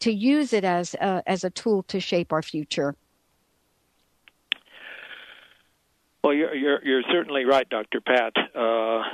[0.00, 2.96] to use it as a, as a tool to shape our future?
[6.24, 8.00] Well, you're you're, you're certainly right, Dr.
[8.00, 8.32] Pat.
[8.52, 9.04] Uh,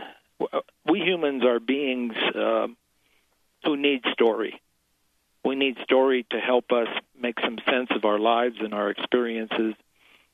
[0.87, 2.69] we humans are beings uh,
[3.65, 4.59] who need story
[5.45, 6.89] we need story to help us
[7.21, 9.75] make some sense of our lives and our experiences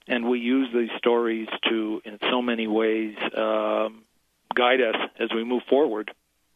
[0.08, 4.02] and we use these stories to in so many ways um,
[4.54, 6.10] guide us as we move forward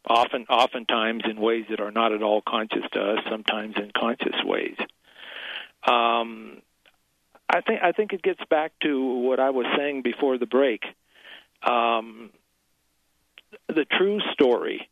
[0.07, 4.35] often oftentimes in ways that are not at all conscious to us sometimes in conscious
[4.45, 4.77] ways.
[5.87, 6.61] Um,
[7.49, 10.83] I think I think it gets back to what I was saying before the break.
[11.63, 12.31] Um,
[13.69, 14.89] the true story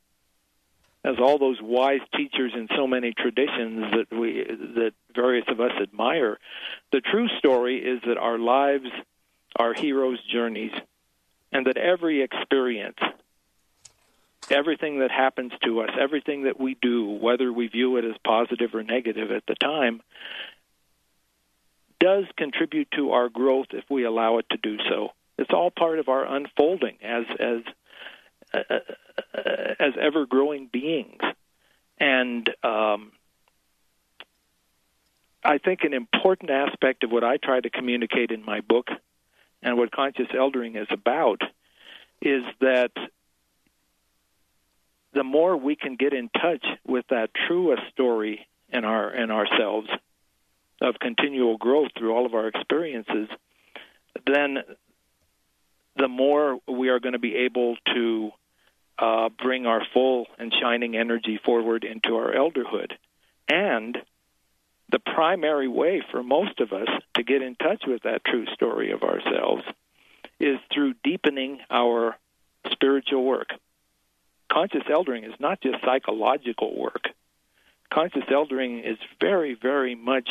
[1.04, 5.72] as all those wise teachers in so many traditions that we that various of us
[5.80, 6.38] admire
[6.92, 8.90] the true story is that our lives
[9.56, 10.72] are heroes journeys
[11.52, 12.98] and that every experience
[14.50, 18.74] everything that happens to us everything that we do whether we view it as positive
[18.74, 20.00] or negative at the time
[22.00, 25.10] does contribute to our growth if we allow it to do so.
[25.38, 27.62] It's all part of our unfolding as as
[28.52, 28.62] uh,
[29.78, 31.20] as ever growing beings.
[31.98, 33.12] And um,
[35.44, 38.88] I think an important aspect of what I try to communicate in my book
[39.62, 41.42] and what conscious eldering is about
[42.22, 42.92] is that
[45.12, 49.88] the more we can get in touch with that truest story in our in ourselves
[50.80, 53.28] of continual growth through all of our experiences,
[54.26, 54.58] then
[55.96, 58.30] the more we are going to be able to
[59.00, 62.92] uh, bring our full and shining energy forward into our elderhood.
[63.48, 63.96] And
[64.92, 68.92] the primary way for most of us to get in touch with that true story
[68.92, 69.62] of ourselves
[70.38, 72.16] is through deepening our
[72.70, 73.48] spiritual work.
[74.52, 77.04] Conscious eldering is not just psychological work.
[77.92, 80.28] Conscious eldering is very, very much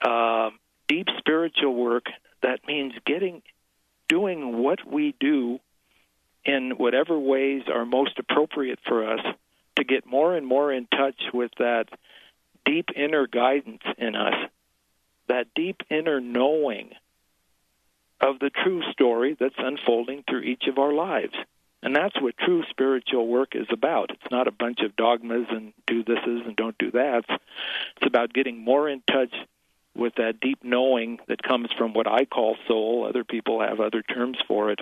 [0.00, 0.50] uh,
[0.88, 2.06] deep spiritual work
[2.42, 3.42] that means getting,
[4.08, 5.60] doing what we do
[6.44, 9.20] in whatever ways are most appropriate for us
[9.76, 11.88] to get more and more in touch with that
[12.64, 14.34] deep inner guidance in us,
[15.28, 16.90] that deep inner knowing
[18.20, 21.34] of the true story that's unfolding through each of our lives.
[21.82, 24.10] And that's what true spiritual work is about.
[24.10, 27.24] It's not a bunch of dogmas and do thises and don't do that.
[27.28, 29.34] It's about getting more in touch
[29.96, 33.04] with that deep knowing that comes from what I call soul.
[33.08, 34.80] Other people have other terms for it,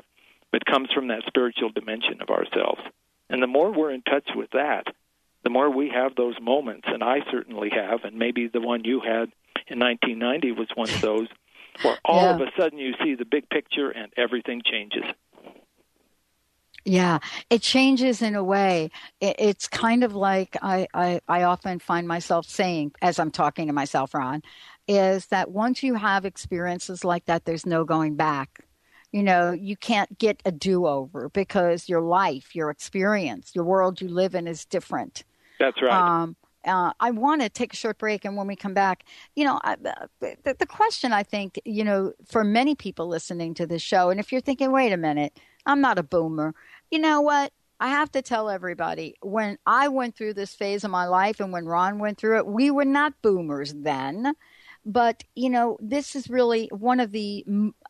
[0.52, 2.80] but comes from that spiritual dimension of ourselves.
[3.28, 4.84] And the more we're in touch with that,
[5.44, 9.00] the more we have those moments, and I certainly have, and maybe the one you
[9.00, 9.30] had
[9.68, 11.28] in 1990 was one of those,
[11.82, 12.34] where all Yeah.
[12.34, 15.04] of a sudden you see the big picture and everything changes.
[16.84, 17.18] Yeah,
[17.50, 18.90] it changes in a way.
[19.20, 23.72] It's kind of like I, I, I often find myself saying as I'm talking to
[23.74, 24.42] myself, Ron,
[24.88, 28.64] is that once you have experiences like that, there's no going back.
[29.12, 34.00] You know, you can't get a do over because your life, your experience, your world
[34.00, 35.24] you live in is different.
[35.58, 35.92] That's right.
[35.92, 39.04] Um, uh, I want to take a short break, and when we come back,
[39.34, 39.76] you know, I,
[40.20, 44.20] the, the question I think, you know, for many people listening to this show, and
[44.20, 46.54] if you're thinking, wait a minute, I'm not a boomer,
[46.90, 47.52] you know what?
[47.80, 51.50] I have to tell everybody when I went through this phase of my life and
[51.50, 54.34] when Ron went through it, we were not boomers then.
[54.84, 57.44] But, you know, this is really one of the,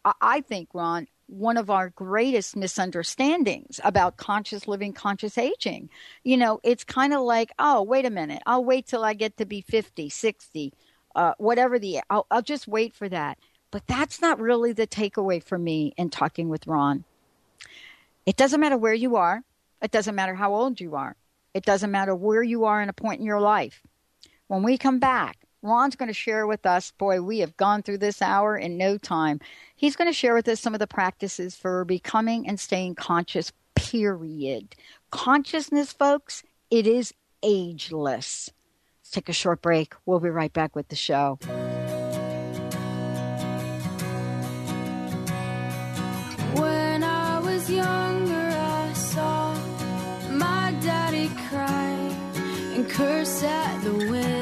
[0.05, 5.88] I- think, Ron, one of our greatest misunderstandings about conscious living, conscious aging.
[6.24, 9.36] You know, it's kind of like, oh, wait a minute, I'll wait till I get
[9.36, 10.72] to be 50, 60,
[11.14, 13.38] uh, whatever the, I'll, I'll just wait for that.
[13.70, 17.05] But that's not really the takeaway for me in talking with Ron.
[18.26, 19.45] It doesn't matter where you are.
[19.80, 21.16] It doesn't matter how old you are.
[21.55, 23.82] It doesn't matter where you are in a point in your life.
[24.49, 27.98] When we come back, Ron's going to share with us, boy, we have gone through
[27.98, 29.40] this hour in no time.
[29.76, 33.52] He's going to share with us some of the practices for becoming and staying conscious,
[33.74, 34.74] period.
[35.11, 38.50] Consciousness, folks, it is ageless.
[39.00, 39.94] Let's take a short break.
[40.06, 41.38] We'll be right back with the show.
[46.54, 49.54] When I was younger, I saw
[50.30, 51.90] my daddy cry
[52.74, 54.39] and curse at the wind.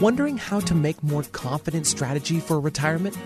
[0.00, 3.18] Wondering how to make more confident strategy for retirement?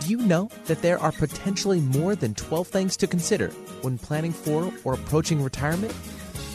[0.00, 3.50] Do you know that there are potentially more than 12 things to consider
[3.82, 5.94] when planning for or approaching retirement?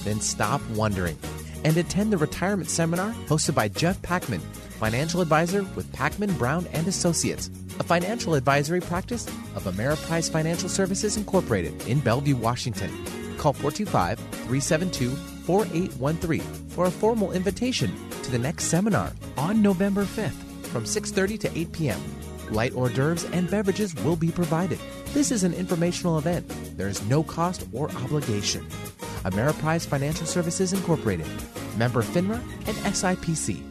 [0.03, 1.17] Then stop wondering
[1.63, 4.41] and attend the retirement seminar hosted by Jeff Packman,
[4.77, 7.49] financial advisor with Packman Brown and Associates,
[7.79, 12.91] a financial advisory practice of Ameriprise Financial Services Incorporated in Bellevue, Washington.
[13.37, 13.53] Call
[15.51, 16.41] 425-372-4813
[16.71, 17.91] for a formal invitation
[18.23, 21.99] to the next seminar on November 5th from 6:30 to 8 p.m.
[22.51, 24.79] Light hors d'oeuvres and beverages will be provided.
[25.13, 26.47] This is an informational event.
[26.77, 28.65] There is no cost or obligation.
[29.23, 31.27] Ameriprise Financial Services Incorporated,
[31.77, 33.70] member FINRA and SIPC.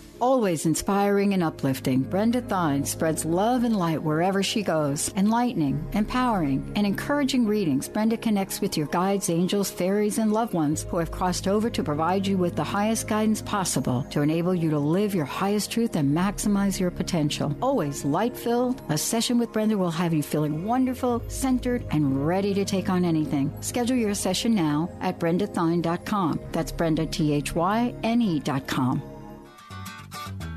[0.21, 5.11] Always inspiring and uplifting, Brenda Thyne spreads love and light wherever she goes.
[5.15, 10.85] Enlightening, empowering, and encouraging readings, Brenda connects with your guides, angels, fairies, and loved ones
[10.91, 14.69] who have crossed over to provide you with the highest guidance possible to enable you
[14.69, 17.57] to live your highest truth and maximize your potential.
[17.59, 22.53] Always light filled, a session with Brenda will have you feeling wonderful, centered, and ready
[22.53, 23.51] to take on anything.
[23.61, 26.39] Schedule your session now at brendathyne.com.
[26.51, 29.10] That's Brenda, T H Y N E.com.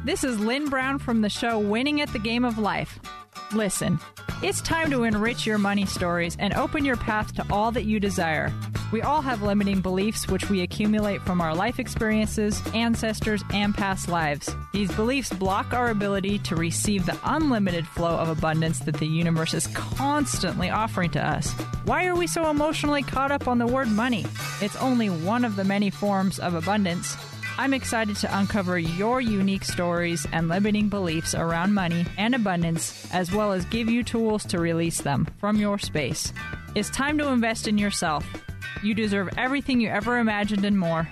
[0.05, 2.98] This is Lynn Brown from the show Winning at the Game of Life.
[3.55, 3.98] Listen,
[4.42, 7.98] it's time to enrich your money stories and open your path to all that you
[7.98, 8.52] desire.
[8.92, 14.11] We all have limiting beliefs which we accumulate from our life experiences, ancestors, and past
[14.11, 14.55] lives.
[14.74, 19.55] These beliefs block our ability to receive the unlimited flow of abundance that the universe
[19.55, 21.50] is constantly offering to us.
[21.86, 24.26] Why are we so emotionally caught up on the word money?
[24.61, 27.16] It's only one of the many forms of abundance.
[27.57, 33.32] I'm excited to uncover your unique stories and limiting beliefs around money and abundance, as
[33.32, 36.32] well as give you tools to release them from your space.
[36.74, 38.26] It's time to invest in yourself.
[38.82, 41.09] You deserve everything you ever imagined and more.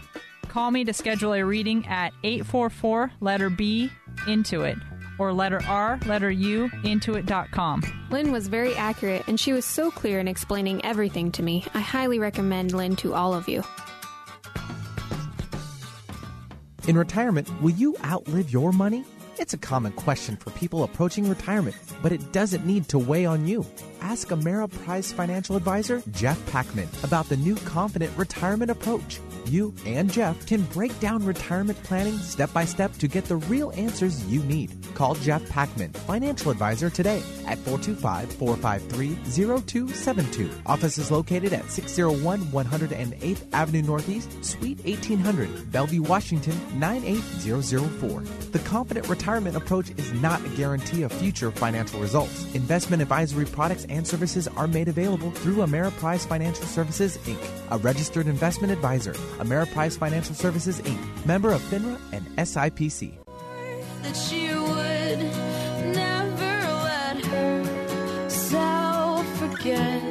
[0.48, 3.90] Call me to schedule a reading at 844 letter B
[4.26, 4.82] Intuit
[5.18, 8.08] or letter R, letter U, intuit.com.
[8.10, 11.64] Lynn was very accurate and she was so clear in explaining everything to me.
[11.72, 13.62] I highly recommend Lynn to all of you.
[16.88, 19.04] In retirement, will you outlive your money?
[19.38, 23.46] It's a common question for people approaching retirement, but it doesn't need to weigh on
[23.46, 23.64] you.
[24.00, 29.20] Ask Ameriprise financial advisor Jeff Packman about the new Confident Retirement Approach.
[29.46, 33.70] You and Jeff can break down retirement planning step by step to get the real
[33.76, 34.72] answers you need.
[35.02, 40.48] Call Jeff Packman, financial advisor, today at 425 453 0272.
[40.64, 48.20] Office is located at 601 108th Avenue Northeast, Suite 1800, Bellevue, Washington 98004.
[48.52, 52.54] The Confident Retirement Approach is not a guarantee of future financial results.
[52.54, 58.28] Investment advisory products and services are made available through Ameriprise Financial Services, Inc., a registered
[58.28, 59.14] investment advisor.
[59.40, 63.18] Ameriprise Financial Services, Inc., member of FINRA and SIPC.
[69.62, 70.02] Forget.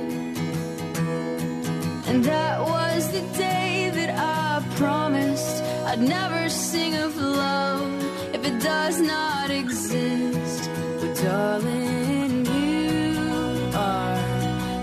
[2.08, 8.62] And that was the day that I promised I'd never sing of love if it
[8.62, 10.70] does not exist.
[11.00, 14.22] But darling, you are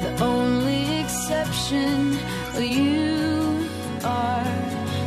[0.03, 2.19] the only exception.
[2.59, 3.69] You
[4.05, 4.45] are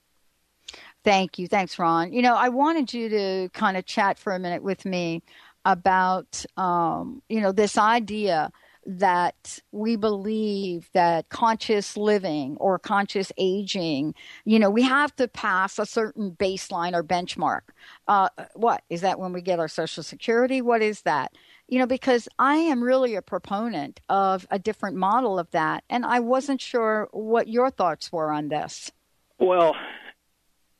[1.04, 1.46] Thank you.
[1.46, 2.12] Thanks, Ron.
[2.12, 5.22] You know, I wanted you to kind of chat for a minute with me
[5.64, 8.50] about, um, you know, this idea
[8.86, 14.14] that we believe that conscious living or conscious aging,
[14.44, 17.62] you know, we have to pass a certain baseline or benchmark.
[18.06, 20.62] Uh, what is that when we get our Social Security?
[20.62, 21.32] What is that?
[21.68, 25.82] You know, because I am really a proponent of a different model of that.
[25.90, 28.92] And I wasn't sure what your thoughts were on this.
[29.38, 29.74] Well,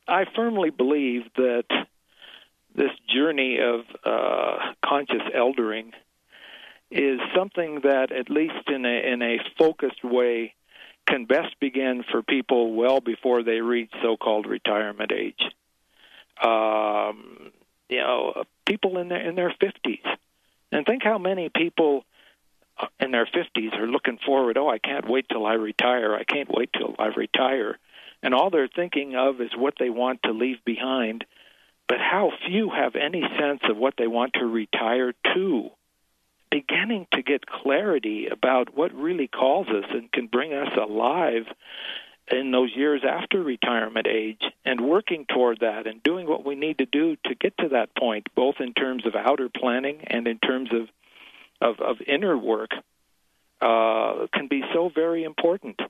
[0.07, 1.65] I firmly believe that
[2.75, 5.93] this journey of uh, conscious eldering
[6.91, 10.55] is something that, at least in a in a focused way,
[11.09, 15.43] can best begin for people well before they reach so-called retirement age.
[16.41, 17.51] Um,
[17.89, 20.05] you know, people in their in their fifties,
[20.73, 22.05] and think how many people
[22.79, 24.59] uh, in their fifties are looking forward.
[24.59, 26.15] Oh, I can't wait till I retire.
[26.15, 27.79] I can't wait till I retire
[28.23, 31.25] and all they're thinking of is what they want to leave behind.
[31.89, 35.71] But how few have any sense of what they want to retire to?
[36.51, 41.45] Beginning to get clarity about what really calls us and can bring us alive
[42.31, 46.79] in those years after retirement age and working toward that and doing what we need
[46.79, 50.39] to do to get to that point, both in terms of outer planning and in
[50.39, 50.89] terms of,
[51.61, 52.71] of, of inner work,
[53.61, 55.81] uh, can be so very important.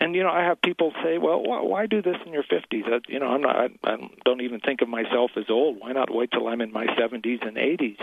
[0.00, 2.98] And you know i have people say well why, do this in your 50s I,
[3.06, 5.78] you know i'm not I, I don't even think of myself as old.
[5.78, 7.98] Why not wait till i'm in my 70s and 80s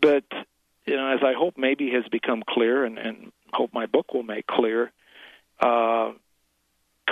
[0.00, 0.22] but
[0.86, 4.22] you know as i hope maybe has become clear and, and hope my book will
[4.22, 4.92] make clear
[5.58, 6.12] uh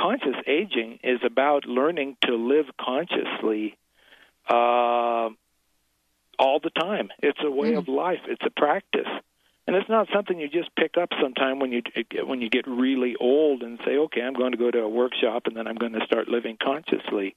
[0.00, 3.76] conscious aging is about learning to live consciously
[4.48, 5.28] uh
[6.38, 7.08] all the time.
[7.20, 7.78] It's a way mm.
[7.78, 8.20] of life.
[8.28, 9.08] It's a practice.
[9.66, 11.82] And it's not something you just pick up sometime when you
[12.24, 15.42] when you get really old and say okay i'm going to go to a workshop
[15.44, 17.36] and then i'm going to start living consciously.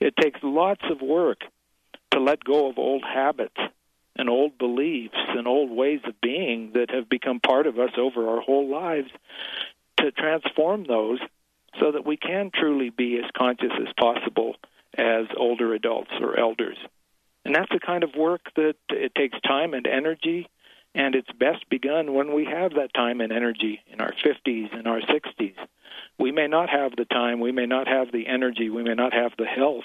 [0.00, 1.42] It takes lots of work
[2.10, 3.60] to let go of old habits
[4.16, 8.28] and old beliefs and old ways of being that have become part of us over
[8.28, 9.10] our whole lives
[9.98, 11.20] to transform those
[11.78, 14.56] so that we can truly be as conscious as possible
[14.96, 16.76] as older adults or elders
[17.44, 20.48] and that's the kind of work that it takes time and energy
[20.94, 24.86] and it's best begun when we have that time and energy in our 50s and
[24.88, 25.54] our 60s.
[26.18, 29.12] We may not have the time, we may not have the energy, we may not
[29.12, 29.84] have the health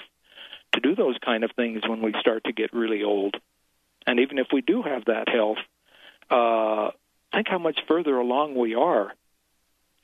[0.72, 3.36] to do those kind of things when we start to get really old.
[4.06, 5.58] And even if we do have that health,
[6.28, 6.90] uh,
[7.32, 9.12] think how much further along we are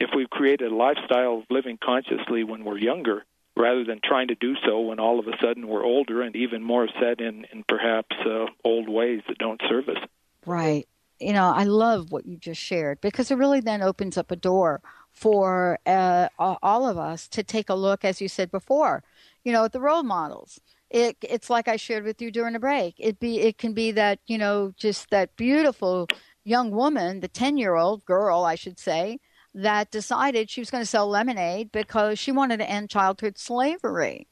[0.01, 3.25] if we create a lifestyle of living consciously when we're younger,
[3.57, 6.63] rather than trying to do so when all of a sudden we're older and even
[6.63, 9.99] more set in, in perhaps uh, old ways that don't serve us.
[10.47, 10.89] Right.
[11.21, 14.37] You know, I love what you just shared because it really then opens up a
[14.37, 14.81] door
[15.13, 19.05] for uh, all of us to take a look, as you said before,
[19.45, 20.59] you know, at the role models.
[20.91, 22.95] It, it's like I shared with you during the break.
[22.99, 26.07] It be it can be that you know just that beautiful
[26.45, 29.19] young woman, the ten year old girl, I should say,
[29.55, 34.27] that decided she was going to sell lemonade because she wanted to end childhood slavery.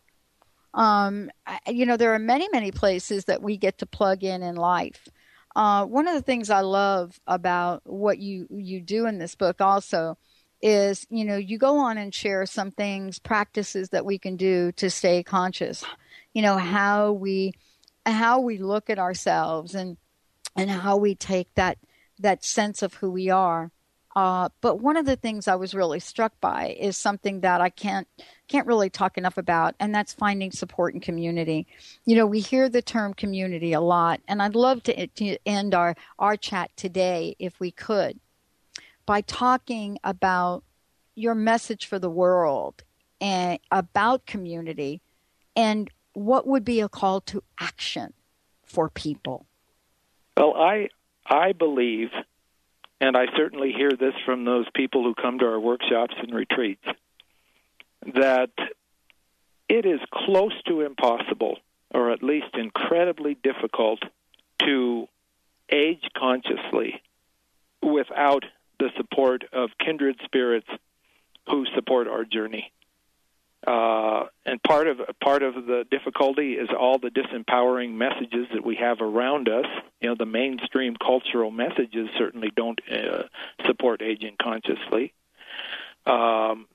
[0.72, 1.30] Um,
[1.66, 5.08] you know, there are many, many places that we get to plug in in life.
[5.56, 9.60] Uh, one of the things I love about what you you do in this book
[9.60, 10.16] also
[10.62, 14.70] is, you know, you go on and share some things, practices that we can do
[14.72, 15.84] to stay conscious.
[16.32, 17.52] You know, how we
[18.06, 19.96] how we look at ourselves and
[20.56, 21.78] and how we take that
[22.20, 23.72] that sense of who we are
[24.16, 27.70] uh, but one of the things I was really struck by is something that I
[27.70, 28.08] can't
[28.48, 31.68] can't really talk enough about, and that's finding support and community.
[32.04, 35.74] You know, we hear the term community a lot, and I'd love to, to end
[35.74, 38.18] our our chat today, if we could,
[39.06, 40.64] by talking about
[41.14, 42.82] your message for the world
[43.20, 45.02] and about community,
[45.54, 48.12] and what would be a call to action
[48.64, 49.46] for people.
[50.36, 50.88] Well, I
[51.26, 52.10] I believe
[53.00, 56.84] and I certainly hear this from those people who come to our workshops and retreats,
[58.14, 58.50] that
[59.68, 61.58] it is close to impossible,
[61.90, 64.00] or at least incredibly difficult,
[64.62, 65.08] to
[65.70, 67.00] age consciously
[67.82, 68.44] without
[68.78, 70.68] the support of kindred spirits
[71.48, 72.72] who support our journey.
[73.66, 78.76] Uh, and part of part of the difficulty is all the disempowering messages that we
[78.76, 79.66] have around us.
[80.00, 83.24] You know, the mainstream cultural messages certainly don't uh,
[83.66, 85.12] support aging consciously.
[86.06, 86.66] Um,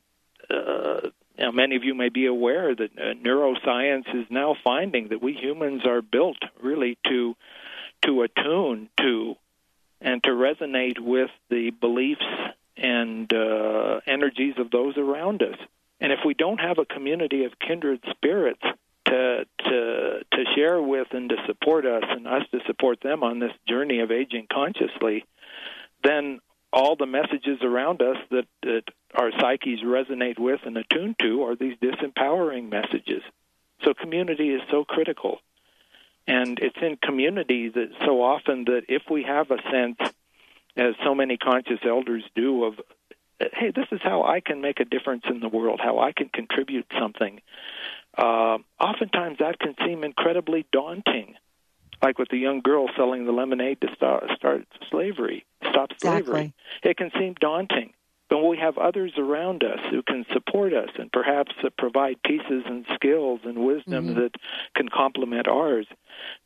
[0.47, 5.21] uh, now, many of you may be aware that uh, neuroscience is now finding that
[5.21, 7.35] we humans are built really to
[8.03, 9.35] to attune to
[10.01, 12.21] and to resonate with the beliefs
[12.77, 15.57] and uh, energies of those around us.
[15.99, 18.61] And if we don't have a community of kindred spirits
[19.05, 23.39] to to to share with and to support us and us to support them on
[23.39, 25.25] this journey of aging consciously,
[26.03, 26.39] then
[26.73, 28.83] all the messages around us that, that
[29.15, 33.23] our psyches resonate with and attune to are these disempowering messages.
[33.83, 35.39] So community is so critical.
[36.27, 39.97] And it's in community that so often that if we have a sense,
[40.75, 42.73] as so many conscious elders do, of
[43.39, 46.29] hey, this is how I can make a difference in the world, how I can
[46.29, 47.41] contribute something.
[48.17, 51.35] Uh, oftentimes that can seem incredibly daunting,
[52.01, 56.19] like with the young girl selling the lemonade to start, start slavery, stop slavery.
[56.19, 56.53] Exactly.
[56.83, 57.93] It can seem daunting.
[58.29, 62.23] But when we have others around us who can support us and perhaps uh, provide
[62.23, 64.19] pieces and skills and wisdom mm-hmm.
[64.19, 64.31] that
[64.75, 65.85] can complement ours,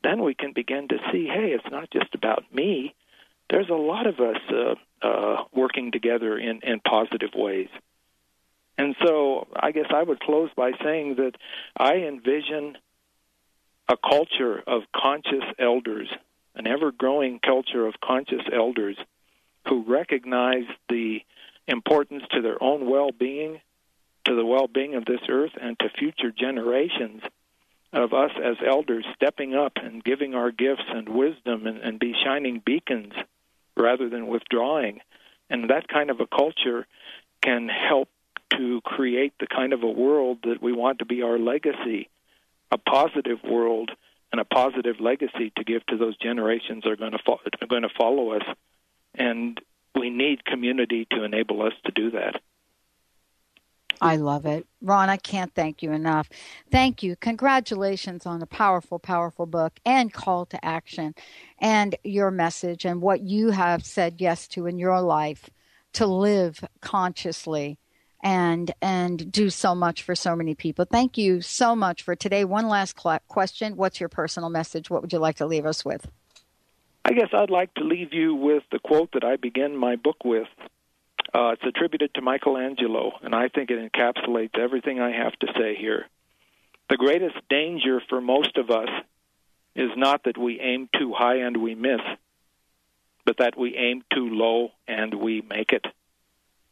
[0.04, 2.96] then we can begin to see, hey, it's not just about me
[3.50, 7.70] there's a lot of us uh, uh, working together in, in positive ways.
[8.78, 11.34] And so I guess I would close by saying that
[11.76, 12.78] I envision
[13.90, 16.08] a culture of conscious elders,
[16.56, 18.98] an ever growing culture of conscious elders
[19.68, 21.20] who recognize the
[21.68, 23.60] importance to their own well being,
[24.26, 27.22] to the well being of this earth, and to future generations
[27.92, 32.14] of us as elders stepping up and giving our gifts and wisdom and, and be
[32.24, 33.14] shining beacons
[33.80, 35.00] rather than withdrawing.
[35.50, 36.86] And that kind of a culture
[37.42, 38.10] can help
[38.52, 42.10] to create the kind of a world that we want to be our legacy,
[42.72, 43.92] a positive world
[44.32, 47.68] and a positive legacy to give to those generations that are going to fo- are
[47.68, 48.44] going to follow us.
[49.16, 49.60] And
[49.96, 52.42] we need community to enable us to do that.
[54.02, 54.66] I love it.
[54.82, 56.30] Ron, I can't thank you enough.
[56.72, 57.16] Thank you.
[57.18, 61.16] Congratulations on a powerful, powerful book and call to action
[61.60, 65.50] and your message and what you have said yes to in your life
[65.94, 67.78] to live consciously
[68.22, 70.86] and and do so much for so many people.
[70.86, 72.44] Thank you so much for today.
[72.46, 73.78] One last question.
[73.78, 74.90] What's your personal message?
[74.90, 76.10] What would you like to leave us with?
[77.06, 80.18] I guess I'd like to leave you with the quote that I begin my book
[80.26, 80.48] with
[81.34, 85.76] uh, it's attributed to Michelangelo, and I think it encapsulates everything I have to say
[85.76, 86.06] here.
[86.90, 88.90] The greatest danger for most of us
[89.76, 92.02] is not that we aim too high and we miss,
[93.26, 95.86] but that we aim too low and we make it.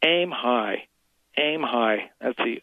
[0.03, 0.87] Aim high,
[1.37, 2.09] aim high.
[2.19, 2.61] That's the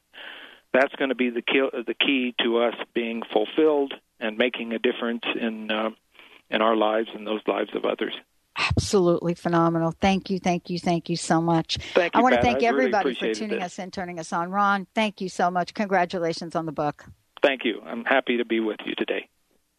[0.73, 4.81] that's going to be the key, the key to us being fulfilled and making a
[4.81, 5.91] difference in uh,
[6.51, 8.15] in our lives and those lives of others.
[8.57, 9.93] Absolutely phenomenal.
[10.01, 11.79] Thank you, thank you, thank you so much.
[11.95, 14.33] Thank you, I want to thank I really everybody for tuning us in, turning us
[14.33, 14.51] on.
[14.51, 15.75] Ron, thank you so much.
[15.75, 17.05] Congratulations on the book.
[17.43, 17.81] Thank you.
[17.85, 19.29] I'm happy to be with you today.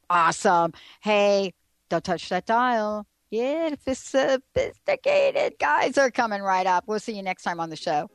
[0.10, 0.74] Awesome.
[1.02, 1.54] Hey,
[1.90, 3.08] don't touch that dial.
[3.32, 6.86] Yeah, sophisticated guys are coming right up.
[6.88, 8.10] We'll see you next time on the show.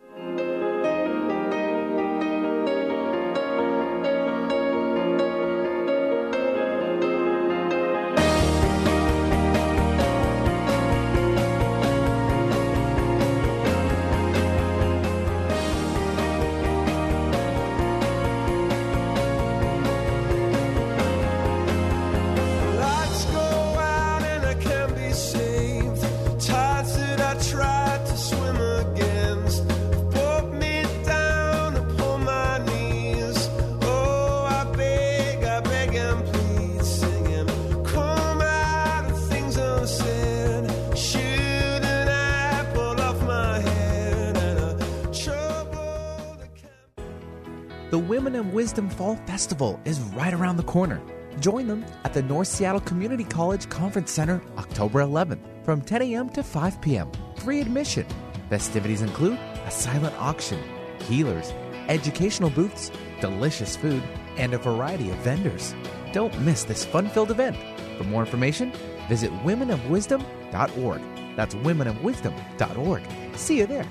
[48.60, 51.00] Wisdom Fall Festival is right around the corner.
[51.40, 56.28] Join them at the North Seattle Community College Conference Center October 11th from 10 a.m.
[56.28, 57.10] to 5 p.m.
[57.36, 58.04] Free admission.
[58.50, 60.62] Festivities include a silent auction,
[61.08, 61.54] healers,
[61.88, 62.92] educational booths,
[63.22, 64.02] delicious food,
[64.36, 65.74] and a variety of vendors.
[66.12, 67.56] Don't miss this fun filled event.
[67.96, 68.74] For more information,
[69.08, 71.00] visit womenofwisdom.org.
[71.34, 73.02] That's womenofwisdom.org.
[73.36, 73.90] See you there.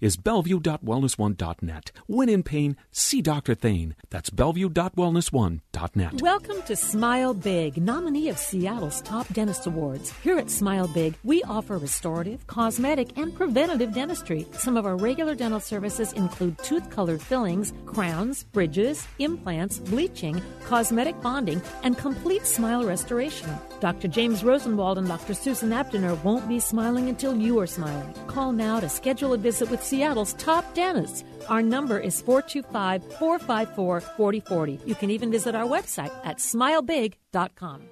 [0.00, 1.92] is bellevue.wellness1.net.
[2.06, 3.54] When in pain, see Dr.
[3.54, 3.94] Thane.
[4.10, 6.22] That's bellevue.wellness1.net.
[6.22, 10.12] Welcome to Smile Big, nominee of Seattle's Top Dentist Awards.
[10.22, 14.46] Here at Smile Big, we offer restorative, cosmetic, and preventative dentistry.
[14.52, 21.20] Some of our regular dental services include tooth color fillings, crowns, bridges, implants, bleaching, cosmetic
[21.20, 23.50] bonding, and complete smile restoration.
[23.80, 24.08] Dr.
[24.08, 25.34] James Rosenwald and Dr.
[25.34, 28.12] Susan Abdiner won't be smiling until you are smiling.
[28.26, 31.24] Call now to schedule a visit with Seattle's top dentists.
[31.48, 34.80] Our number is 425 454 4040.
[34.84, 37.82] You can even visit our website at smilebig.com.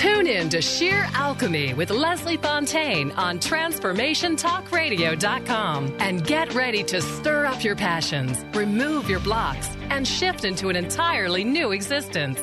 [0.00, 7.44] Tune in to Sheer Alchemy with Leslie Fontaine on TransformationTalkRadio.com and get ready to stir
[7.44, 12.40] up your passions, remove your blocks, and shift into an entirely new existence.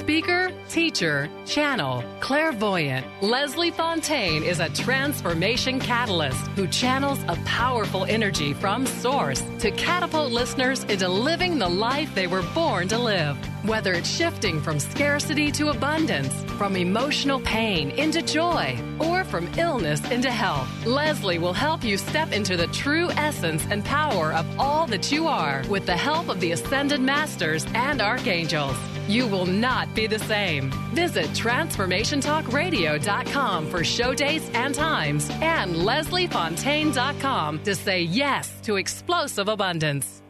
[0.00, 8.54] Speaker, teacher, channel, clairvoyant, Leslie Fontaine is a transformation catalyst who channels a powerful energy
[8.54, 13.36] from source to catapult listeners into living the life they were born to live.
[13.62, 20.00] Whether it's shifting from scarcity to abundance, from emotional pain into joy, or from illness
[20.10, 24.86] into health, Leslie will help you step into the true essence and power of all
[24.86, 28.78] that you are with the help of the Ascended Masters and Archangels.
[29.10, 30.70] You will not be the same.
[30.94, 40.22] Visit TransformationTalkRadio.com for show dates and times and LeslieFontaine.com to say yes to explosive abundance.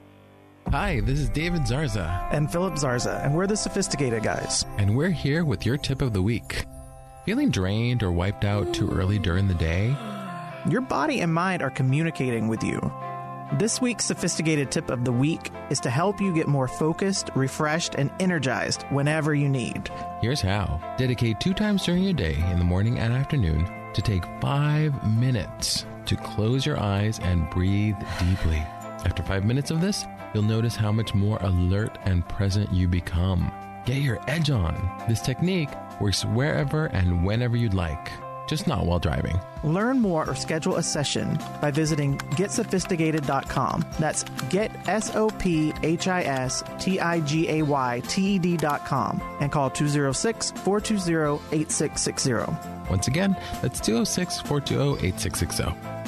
[0.71, 2.27] Hi, this is David Zarza.
[2.33, 4.65] And Philip Zarza, and we're the Sophisticated Guys.
[4.79, 6.65] And we're here with your tip of the week.
[7.27, 9.95] Feeling drained or wiped out too early during the day?
[10.71, 12.81] Your body and mind are communicating with you.
[13.59, 17.97] This week's sophisticated tip of the week is to help you get more focused, refreshed,
[17.97, 19.91] and energized whenever you need.
[20.21, 24.25] Here's how dedicate two times during your day, in the morning and afternoon, to take
[24.41, 28.63] five minutes to close your eyes and breathe deeply.
[29.05, 33.51] After five minutes of this, you'll notice how much more alert and present you become.
[33.85, 35.05] Get your edge on.
[35.09, 35.71] This technique
[36.01, 38.13] works wherever and whenever you'd like,
[38.51, 39.41] just not while driving.
[39.65, 43.87] Learn more or schedule a session by visiting getsophisticated.com.
[43.99, 48.39] That's get S O P H I S T I G A Y T E
[48.39, 52.91] D.com and call 206 420 8660.
[52.91, 56.00] Once again, that's 206 420 8660.